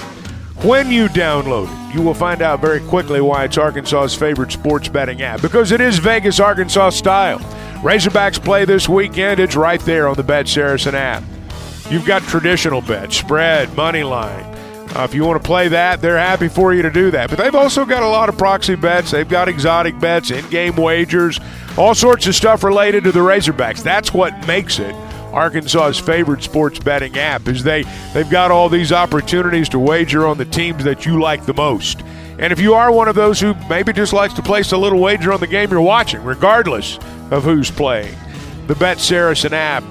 When 0.63 0.91
you 0.91 1.07
download 1.07 1.89
it, 1.89 1.95
you 1.95 2.03
will 2.03 2.13
find 2.13 2.43
out 2.43 2.61
very 2.61 2.81
quickly 2.81 3.19
why 3.19 3.45
it's 3.45 3.57
Arkansas's 3.57 4.13
favorite 4.13 4.51
sports 4.51 4.87
betting 4.87 5.23
app 5.23 5.41
because 5.41 5.71
it 5.71 5.81
is 5.81 5.97
Vegas, 5.97 6.39
Arkansas 6.39 6.91
style. 6.91 7.39
Razorbacks 7.81 8.39
play 8.39 8.63
this 8.65 8.87
weekend. 8.87 9.39
It's 9.39 9.55
right 9.55 9.81
there 9.81 10.07
on 10.07 10.13
the 10.13 10.23
Bet 10.23 10.47
Saracen 10.47 10.93
app. 10.93 11.23
You've 11.89 12.05
got 12.05 12.21
traditional 12.21 12.79
bets, 12.79 13.17
spread, 13.17 13.75
money 13.75 14.03
line. 14.03 14.43
Uh, 14.95 15.03
if 15.03 15.15
you 15.15 15.25
want 15.25 15.41
to 15.41 15.47
play 15.47 15.67
that, 15.69 15.99
they're 15.99 16.19
happy 16.19 16.47
for 16.47 16.75
you 16.75 16.83
to 16.83 16.91
do 16.91 17.09
that. 17.09 17.31
But 17.31 17.39
they've 17.39 17.55
also 17.55 17.83
got 17.83 18.03
a 18.03 18.07
lot 18.07 18.29
of 18.29 18.37
proxy 18.37 18.75
bets. 18.75 19.09
They've 19.09 19.27
got 19.27 19.49
exotic 19.49 19.99
bets, 19.99 20.29
in-game 20.29 20.75
wagers, 20.75 21.39
all 21.75 21.95
sorts 21.95 22.27
of 22.27 22.35
stuff 22.35 22.63
related 22.63 23.05
to 23.05 23.11
the 23.11 23.21
Razorbacks. 23.21 23.81
That's 23.81 24.13
what 24.13 24.45
makes 24.45 24.77
it 24.77 24.93
Arkansas's 25.33 25.99
favorite 25.99 26.43
sports 26.43 26.79
betting 26.79 27.17
app 27.17 27.47
is 27.47 27.63
they 27.63 27.83
they've 28.13 28.29
got 28.29 28.51
all 28.51 28.69
these 28.69 28.91
opportunities 28.91 29.69
to 29.69 29.79
wager 29.79 30.27
on 30.27 30.37
the 30.37 30.45
teams 30.45 30.83
that 30.83 31.05
you 31.05 31.19
like 31.19 31.45
the 31.45 31.53
most. 31.53 32.01
And 32.39 32.51
if 32.51 32.59
you 32.59 32.73
are 32.73 32.91
one 32.91 33.07
of 33.07 33.15
those 33.15 33.39
who 33.39 33.53
maybe 33.69 33.93
just 33.93 34.13
likes 34.13 34.33
to 34.33 34.41
place 34.41 34.71
a 34.71 34.77
little 34.77 34.99
wager 34.99 35.31
on 35.31 35.39
the 35.39 35.47
game 35.47 35.69
you're 35.69 35.81
watching, 35.81 36.23
regardless 36.23 36.97
of 37.29 37.43
who's 37.43 37.69
playing, 37.69 38.15
the 38.67 38.75
Bet 38.75 38.99
Saracen 38.99 39.53
app 39.53 39.83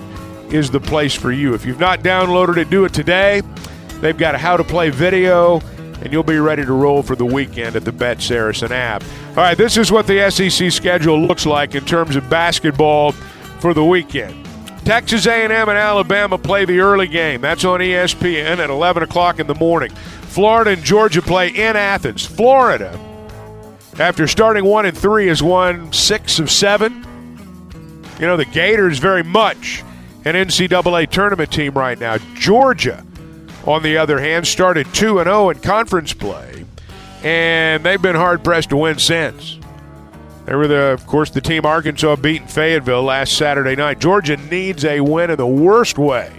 is 0.53 0.71
the 0.71 0.81
place 0.81 1.15
for 1.15 1.31
you. 1.31 1.55
If 1.55 1.65
you've 1.65 1.79
not 1.79 2.01
downloaded 2.01 2.57
it, 2.57 2.71
do 2.71 2.85
it 2.85 2.93
today. 2.93 3.43
They've 4.01 4.17
got 4.17 4.35
a 4.35 4.39
how 4.39 4.57
to 4.57 4.65
play 4.65 4.91
video, 4.91 5.61
and 6.01 6.13
you'll 6.13 6.23
be 6.23 6.39
ready 6.39 6.65
to 6.65 6.73
roll 6.73 7.03
for 7.03 7.15
the 7.15 7.27
weekend 7.27 7.77
at 7.77 7.85
the 7.85 7.93
Bet 7.93 8.21
Saracen 8.21 8.73
app. 8.73 9.05
All 9.31 9.37
right, 9.37 9.57
this 9.57 9.77
is 9.77 9.93
what 9.93 10.07
the 10.07 10.31
SEC 10.31 10.73
schedule 10.73 11.21
looks 11.21 11.47
like 11.47 11.75
in 11.75 11.85
terms 11.85 12.17
of 12.17 12.29
basketball 12.29 13.13
for 13.61 13.75
the 13.75 13.85
weekend. 13.85 14.40
Texas 14.85 15.27
A&M 15.27 15.51
and 15.51 15.79
Alabama 15.79 16.39
play 16.39 16.65
the 16.65 16.81
early 16.81 17.07
game. 17.07 17.41
That's 17.41 17.65
on 17.65 17.81
ESPN 17.81 18.59
at 18.59 18.71
11 18.71 19.03
o'clock 19.03 19.39
in 19.39 19.47
the 19.47 19.55
morning. 19.55 19.91
Florida 19.91 20.71
and 20.71 20.83
Georgia 20.83 21.23
play 21.23 21.49
in 21.49 21.77
Athens. 21.77 22.25
Florida, 22.25 22.99
after 23.99 24.27
starting 24.27 24.65
one 24.65 24.87
and 24.87 24.97
three, 24.97 25.27
has 25.27 25.43
won 25.43 25.93
six 25.93 26.39
of 26.39 26.51
seven. 26.51 27.05
You 28.19 28.27
know 28.27 28.37
the 28.37 28.45
Gators 28.45 28.99
very 28.99 29.23
much 29.23 29.83
an 30.25 30.35
NCAA 30.35 31.09
tournament 31.11 31.53
team 31.53 31.73
right 31.73 31.99
now. 31.99 32.19
Georgia, 32.35 33.05
on 33.67 33.83
the 33.83 33.97
other 33.97 34.19
hand, 34.19 34.47
started 34.47 34.87
two 34.93 35.19
and 35.19 35.27
zero 35.27 35.51
in 35.51 35.59
conference 35.61 36.13
play, 36.13 36.65
and 37.23 37.85
they've 37.85 38.03
been 38.03 38.17
hard 38.17 38.45
pressed 38.45 38.71
to 38.71 38.77
win 38.77 38.99
since. 38.99 39.60
They 40.51 40.57
were, 40.57 40.67
the, 40.67 40.87
of 40.87 41.07
course, 41.07 41.31
the 41.31 41.41
team 41.41 41.65
Arkansas 41.65 42.17
beat 42.17 42.43
in 42.43 42.49
Fayetteville 42.49 43.05
last 43.05 43.39
Saturday 43.39 43.77
night. 43.77 44.01
Georgia 44.01 44.37
needs 44.37 44.85
a 44.85 45.01
win 45.01 45.31
in 45.31 45.37
the 45.37 45.47
worst 45.47 45.97
way. 45.97 46.33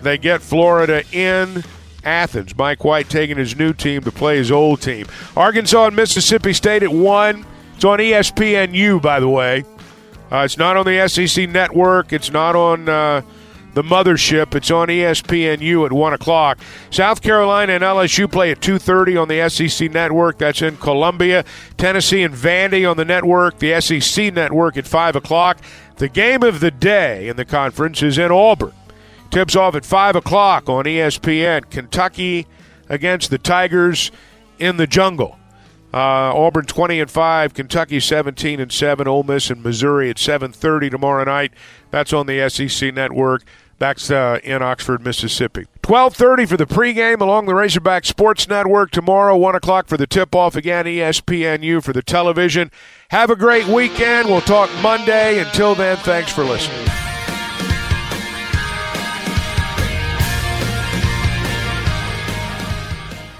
They 0.00 0.16
get 0.16 0.40
Florida 0.40 1.04
in 1.12 1.62
Athens. 2.02 2.56
Mike 2.56 2.82
White 2.82 3.10
taking 3.10 3.36
his 3.36 3.56
new 3.56 3.74
team 3.74 4.00
to 4.04 4.10
play 4.10 4.38
his 4.38 4.50
old 4.50 4.80
team. 4.80 5.06
Arkansas 5.36 5.88
and 5.88 5.96
Mississippi 5.96 6.54
State 6.54 6.82
at 6.82 6.90
1. 6.90 7.44
It's 7.74 7.84
on 7.84 7.98
ESPNU, 7.98 9.02
by 9.02 9.20
the 9.20 9.28
way. 9.28 9.66
Uh, 10.32 10.38
it's 10.46 10.56
not 10.56 10.78
on 10.78 10.86
the 10.86 11.06
SEC 11.06 11.50
network. 11.50 12.14
It's 12.14 12.30
not 12.30 12.56
on 12.56 12.88
uh, 12.88 13.20
the 13.78 13.84
mothership. 13.84 14.56
It's 14.56 14.72
on 14.72 14.88
ESPNU 14.88 15.86
at 15.86 15.92
one 15.92 16.12
o'clock. 16.12 16.58
South 16.90 17.22
Carolina 17.22 17.74
and 17.74 17.84
LSU 17.84 18.28
play 18.30 18.50
at 18.50 18.60
two 18.60 18.76
thirty 18.76 19.16
on 19.16 19.28
the 19.28 19.48
SEC 19.48 19.92
network. 19.92 20.38
That's 20.38 20.62
in 20.62 20.78
Columbia. 20.78 21.44
Tennessee 21.76 22.24
and 22.24 22.34
Vandy 22.34 22.90
on 22.90 22.96
the 22.96 23.04
network. 23.04 23.60
The 23.60 23.80
SEC 23.80 24.34
network 24.34 24.76
at 24.76 24.88
five 24.88 25.14
o'clock. 25.14 25.58
The 25.98 26.08
game 26.08 26.42
of 26.42 26.58
the 26.58 26.72
day 26.72 27.28
in 27.28 27.36
the 27.36 27.44
conference 27.44 28.02
is 28.02 28.18
in 28.18 28.32
Auburn. 28.32 28.72
Tips 29.30 29.54
off 29.54 29.76
at 29.76 29.84
five 29.84 30.16
o'clock 30.16 30.68
on 30.68 30.84
ESPN. 30.84 31.70
Kentucky 31.70 32.48
against 32.88 33.30
the 33.30 33.38
Tigers 33.38 34.10
in 34.58 34.76
the 34.76 34.88
jungle. 34.88 35.38
Uh, 35.94 36.34
Auburn 36.34 36.66
20 36.66 37.00
and 37.00 37.10
5, 37.10 37.54
Kentucky 37.54 37.98
17 38.00 38.60
and 38.60 38.70
7, 38.70 39.08
Ole 39.08 39.22
Miss 39.22 39.50
and 39.50 39.62
Missouri 39.62 40.10
at 40.10 40.16
7:30 40.16 40.90
tomorrow 40.90 41.24
night. 41.24 41.52
That's 41.90 42.12
on 42.12 42.26
the 42.26 42.46
SEC 42.50 42.92
network. 42.92 43.44
That's 43.78 44.10
uh, 44.10 44.40
in 44.42 44.62
Oxford, 44.62 45.04
Mississippi. 45.04 45.66
12:30 45.82 46.48
for 46.48 46.56
the 46.56 46.66
pregame 46.66 47.20
along 47.20 47.46
the 47.46 47.54
Razorback 47.54 48.04
Sports 48.04 48.48
Network 48.48 48.90
tomorrow. 48.90 49.36
One 49.36 49.54
o'clock 49.54 49.86
for 49.86 49.96
the 49.96 50.06
tip-off 50.06 50.56
again. 50.56 50.84
ESPNU 50.84 51.82
for 51.82 51.92
the 51.92 52.02
television. 52.02 52.70
Have 53.10 53.30
a 53.30 53.36
great 53.36 53.66
weekend. 53.66 54.28
We'll 54.28 54.40
talk 54.40 54.70
Monday. 54.82 55.38
Until 55.38 55.74
then, 55.74 55.96
thanks 55.98 56.32
for 56.32 56.44
listening. 56.44 56.86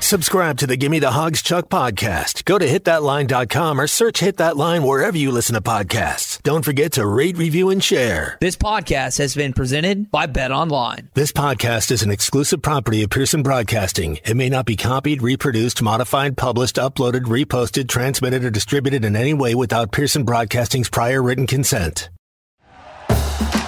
Subscribe 0.00 0.56
to 0.56 0.66
the 0.66 0.78
Gimme 0.78 1.00
the 1.00 1.10
Hogs 1.10 1.42
Chuck 1.42 1.68
podcast. 1.68 2.46
Go 2.46 2.56
to 2.56 2.66
hitthatline.com 2.66 3.78
or 3.78 3.86
search 3.86 4.20
Hit 4.20 4.38
That 4.38 4.56
Line 4.56 4.82
wherever 4.82 5.18
you 5.18 5.30
listen 5.30 5.54
to 5.54 5.60
podcasts. 5.60 6.37
Don't 6.48 6.64
forget 6.64 6.92
to 6.92 7.06
rate, 7.06 7.36
review, 7.36 7.68
and 7.68 7.84
share. 7.84 8.38
This 8.40 8.56
podcast 8.56 9.18
has 9.18 9.34
been 9.34 9.52
presented 9.52 10.10
by 10.10 10.24
Bet 10.24 10.50
Online. 10.50 11.10
This 11.12 11.30
podcast 11.30 11.90
is 11.90 12.02
an 12.02 12.10
exclusive 12.10 12.62
property 12.62 13.02
of 13.02 13.10
Pearson 13.10 13.42
Broadcasting. 13.42 14.18
It 14.24 14.34
may 14.34 14.48
not 14.48 14.64
be 14.64 14.74
copied, 14.74 15.20
reproduced, 15.20 15.82
modified, 15.82 16.38
published, 16.38 16.76
uploaded, 16.76 17.24
reposted, 17.24 17.86
transmitted, 17.86 18.46
or 18.46 18.50
distributed 18.50 19.04
in 19.04 19.14
any 19.14 19.34
way 19.34 19.54
without 19.54 19.92
Pearson 19.92 20.24
Broadcasting's 20.24 20.88
prior 20.88 21.22
written 21.22 21.46
consent. 21.46 22.08